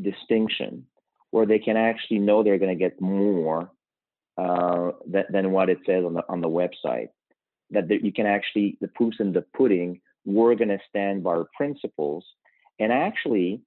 distinction 0.00 0.86
where 1.30 1.46
they 1.46 1.58
can 1.58 1.76
actually 1.76 2.18
know 2.18 2.42
they're 2.42 2.58
going 2.58 2.76
to 2.76 2.84
get 2.84 3.00
more 3.00 3.70
uh, 4.36 4.92
than, 5.06 5.24
than 5.30 5.52
what 5.52 5.70
it 5.70 5.78
says 5.86 6.04
on 6.04 6.14
the 6.14 6.24
on 6.28 6.40
the 6.40 6.48
website. 6.48 7.08
That 7.70 7.88
you 8.02 8.12
can 8.12 8.26
actually 8.26 8.78
the 8.80 8.88
proofs 8.88 9.18
in 9.20 9.32
the 9.32 9.44
pudding. 9.56 10.00
We're 10.24 10.54
going 10.54 10.68
to 10.68 10.78
stand 10.88 11.22
by 11.22 11.30
our 11.30 11.46
principles, 11.56 12.24
and 12.78 12.92
actually, 12.92 13.62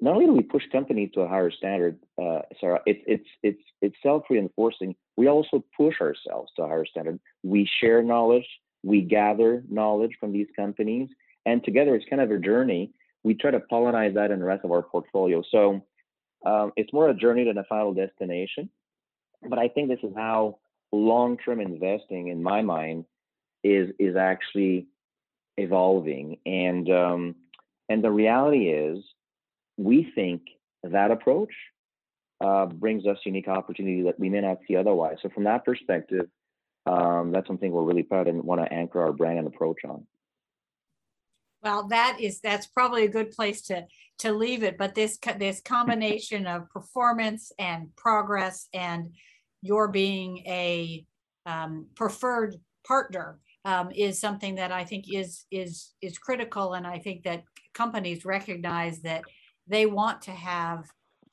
not 0.00 0.14
only 0.14 0.26
do 0.26 0.32
we 0.32 0.42
push 0.42 0.64
companies 0.70 1.10
to 1.14 1.20
a 1.20 1.28
higher 1.28 1.50
standard, 1.50 1.98
uh, 2.20 2.40
Sarah, 2.60 2.80
it's 2.86 3.00
it's 3.06 3.28
it's 3.42 3.62
it's 3.80 3.96
self-reinforcing. 4.02 4.94
We 5.16 5.28
also 5.28 5.64
push 5.76 6.00
ourselves 6.00 6.52
to 6.56 6.64
a 6.64 6.68
higher 6.68 6.86
standard. 6.86 7.18
We 7.42 7.68
share 7.80 8.02
knowledge, 8.02 8.46
we 8.82 9.00
gather 9.00 9.62
knowledge 9.70 10.12
from 10.20 10.32
these 10.32 10.48
companies, 10.54 11.08
and 11.46 11.64
together 11.64 11.94
it's 11.94 12.08
kind 12.10 12.20
of 12.20 12.30
a 12.30 12.38
journey 12.38 12.92
we 13.26 13.34
try 13.34 13.50
to 13.50 13.58
pollinize 13.58 14.14
that 14.14 14.30
in 14.30 14.38
the 14.38 14.44
rest 14.44 14.64
of 14.64 14.70
our 14.70 14.82
portfolio. 14.82 15.42
So 15.50 15.84
um, 16.50 16.72
it's 16.76 16.92
more 16.92 17.08
a 17.08 17.14
journey 17.14 17.44
than 17.44 17.58
a 17.58 17.64
final 17.64 17.92
destination. 17.92 18.70
But 19.50 19.58
I 19.58 19.66
think 19.66 19.88
this 19.88 19.98
is 20.04 20.14
how 20.14 20.58
long-term 20.92 21.60
investing, 21.60 22.28
in 22.28 22.40
my 22.40 22.62
mind, 22.62 23.04
is 23.64 23.90
is 23.98 24.14
actually 24.14 24.86
evolving. 25.56 26.38
And 26.46 26.88
um, 26.88 27.34
and 27.88 27.98
the 28.02 28.12
reality 28.12 28.68
is, 28.68 28.98
we 29.76 29.98
think 30.14 30.42
that 30.84 31.10
approach 31.10 31.54
uh, 32.40 32.66
brings 32.66 33.06
us 33.06 33.18
unique 33.24 33.48
opportunity 33.48 34.02
that 34.02 34.20
we 34.20 34.28
may 34.28 34.40
not 34.40 34.58
see 34.68 34.76
otherwise. 34.76 35.16
So 35.22 35.30
from 35.34 35.44
that 35.44 35.64
perspective, 35.64 36.26
um, 36.86 37.32
that's 37.32 37.48
something 37.48 37.72
we're 37.72 37.82
really 37.82 38.04
proud 38.04 38.28
and 38.28 38.44
want 38.44 38.60
to 38.60 38.72
anchor 38.72 39.00
our 39.02 39.12
brand 39.12 39.38
and 39.40 39.48
approach 39.48 39.80
on. 39.84 40.06
Well, 41.66 41.88
that 41.88 42.18
is 42.20 42.38
that's 42.40 42.68
probably 42.68 43.06
a 43.06 43.08
good 43.08 43.32
place 43.32 43.60
to 43.62 43.86
to 44.20 44.32
leave 44.32 44.62
it, 44.62 44.78
but 44.78 44.94
this 44.94 45.18
this 45.36 45.60
combination 45.60 46.46
of 46.46 46.70
performance 46.70 47.50
and 47.58 47.88
progress 47.96 48.68
and 48.72 49.12
your 49.62 49.88
being 49.88 50.38
a 50.46 51.04
um, 51.44 51.88
preferred 51.96 52.54
partner 52.86 53.40
um, 53.64 53.90
is 53.90 54.20
something 54.20 54.54
that 54.54 54.70
I 54.70 54.84
think 54.84 55.06
is 55.12 55.46
is 55.50 55.92
is 56.00 56.18
critical, 56.18 56.74
and 56.74 56.86
I 56.86 57.00
think 57.00 57.24
that 57.24 57.42
companies 57.74 58.24
recognize 58.24 59.02
that 59.02 59.22
they 59.66 59.86
want 59.86 60.22
to 60.22 60.30
have 60.30 60.84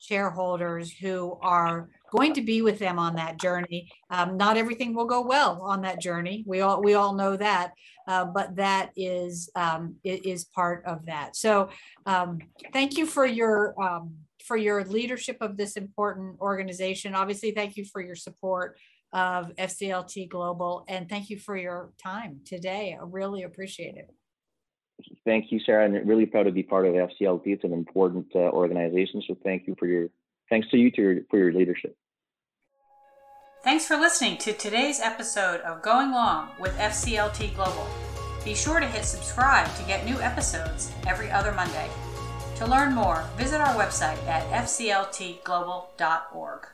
shareholders 0.06 0.92
who 0.92 1.38
are 1.42 1.88
going 2.10 2.34
to 2.34 2.42
be 2.42 2.62
with 2.62 2.78
them 2.78 2.98
on 2.98 3.16
that 3.16 3.40
journey. 3.40 3.90
Um, 4.10 4.36
not 4.36 4.56
everything 4.56 4.94
will 4.94 5.06
go 5.06 5.20
well 5.20 5.60
on 5.62 5.82
that 5.82 6.00
journey. 6.00 6.44
We 6.46 6.60
all 6.60 6.82
we 6.82 6.94
all 6.94 7.14
know 7.14 7.36
that, 7.36 7.72
uh, 8.06 8.26
but 8.26 8.56
that 8.56 8.90
is 8.96 9.50
um, 9.56 9.96
is 10.04 10.44
part 10.44 10.84
of 10.84 11.06
that. 11.06 11.36
So 11.36 11.70
um, 12.06 12.38
thank 12.72 12.96
you 12.96 13.06
for 13.06 13.26
your 13.26 13.80
um, 13.82 14.14
for 14.44 14.56
your 14.56 14.84
leadership 14.84 15.38
of 15.40 15.56
this 15.56 15.76
important 15.76 16.38
organization. 16.40 17.14
Obviously, 17.14 17.52
thank 17.52 17.76
you 17.76 17.84
for 17.84 18.00
your 18.00 18.16
support 18.16 18.76
of 19.12 19.54
FCLT 19.56 20.28
Global, 20.28 20.84
and 20.88 21.08
thank 21.08 21.30
you 21.30 21.38
for 21.38 21.56
your 21.56 21.92
time 22.02 22.40
today. 22.44 22.96
I 23.00 23.04
really 23.04 23.44
appreciate 23.44 23.96
it. 23.96 24.10
Thank 25.24 25.50
you, 25.50 25.58
Sarah, 25.60 25.86
and 25.86 26.08
really 26.08 26.26
proud 26.26 26.44
to 26.44 26.52
be 26.52 26.62
part 26.62 26.86
of 26.86 26.94
FCLT. 26.94 27.42
It's 27.46 27.64
an 27.64 27.72
important 27.72 28.26
uh, 28.34 28.50
organization, 28.50 29.22
so 29.26 29.36
thank 29.42 29.66
you 29.66 29.74
for 29.78 29.86
your 29.86 30.08
thanks 30.50 30.68
to 30.70 30.76
you 30.76 30.90
to 30.92 31.00
your, 31.00 31.16
for 31.30 31.38
your 31.38 31.52
leadership. 31.52 31.96
Thanks 33.64 33.86
for 33.86 33.96
listening 33.96 34.36
to 34.38 34.52
today's 34.52 35.00
episode 35.00 35.60
of 35.62 35.82
Going 35.82 36.12
Long 36.12 36.50
with 36.60 36.76
FCLT 36.76 37.54
Global. 37.54 37.88
Be 38.44 38.54
sure 38.54 38.78
to 38.78 38.86
hit 38.86 39.06
subscribe 39.06 39.74
to 39.76 39.82
get 39.84 40.04
new 40.04 40.20
episodes 40.20 40.92
every 41.06 41.30
other 41.30 41.52
Monday. 41.52 41.88
To 42.56 42.66
learn 42.66 42.94
more, 42.94 43.24
visit 43.38 43.62
our 43.62 43.74
website 43.74 44.22
at 44.26 44.46
fcltglobal.org. 44.50 46.66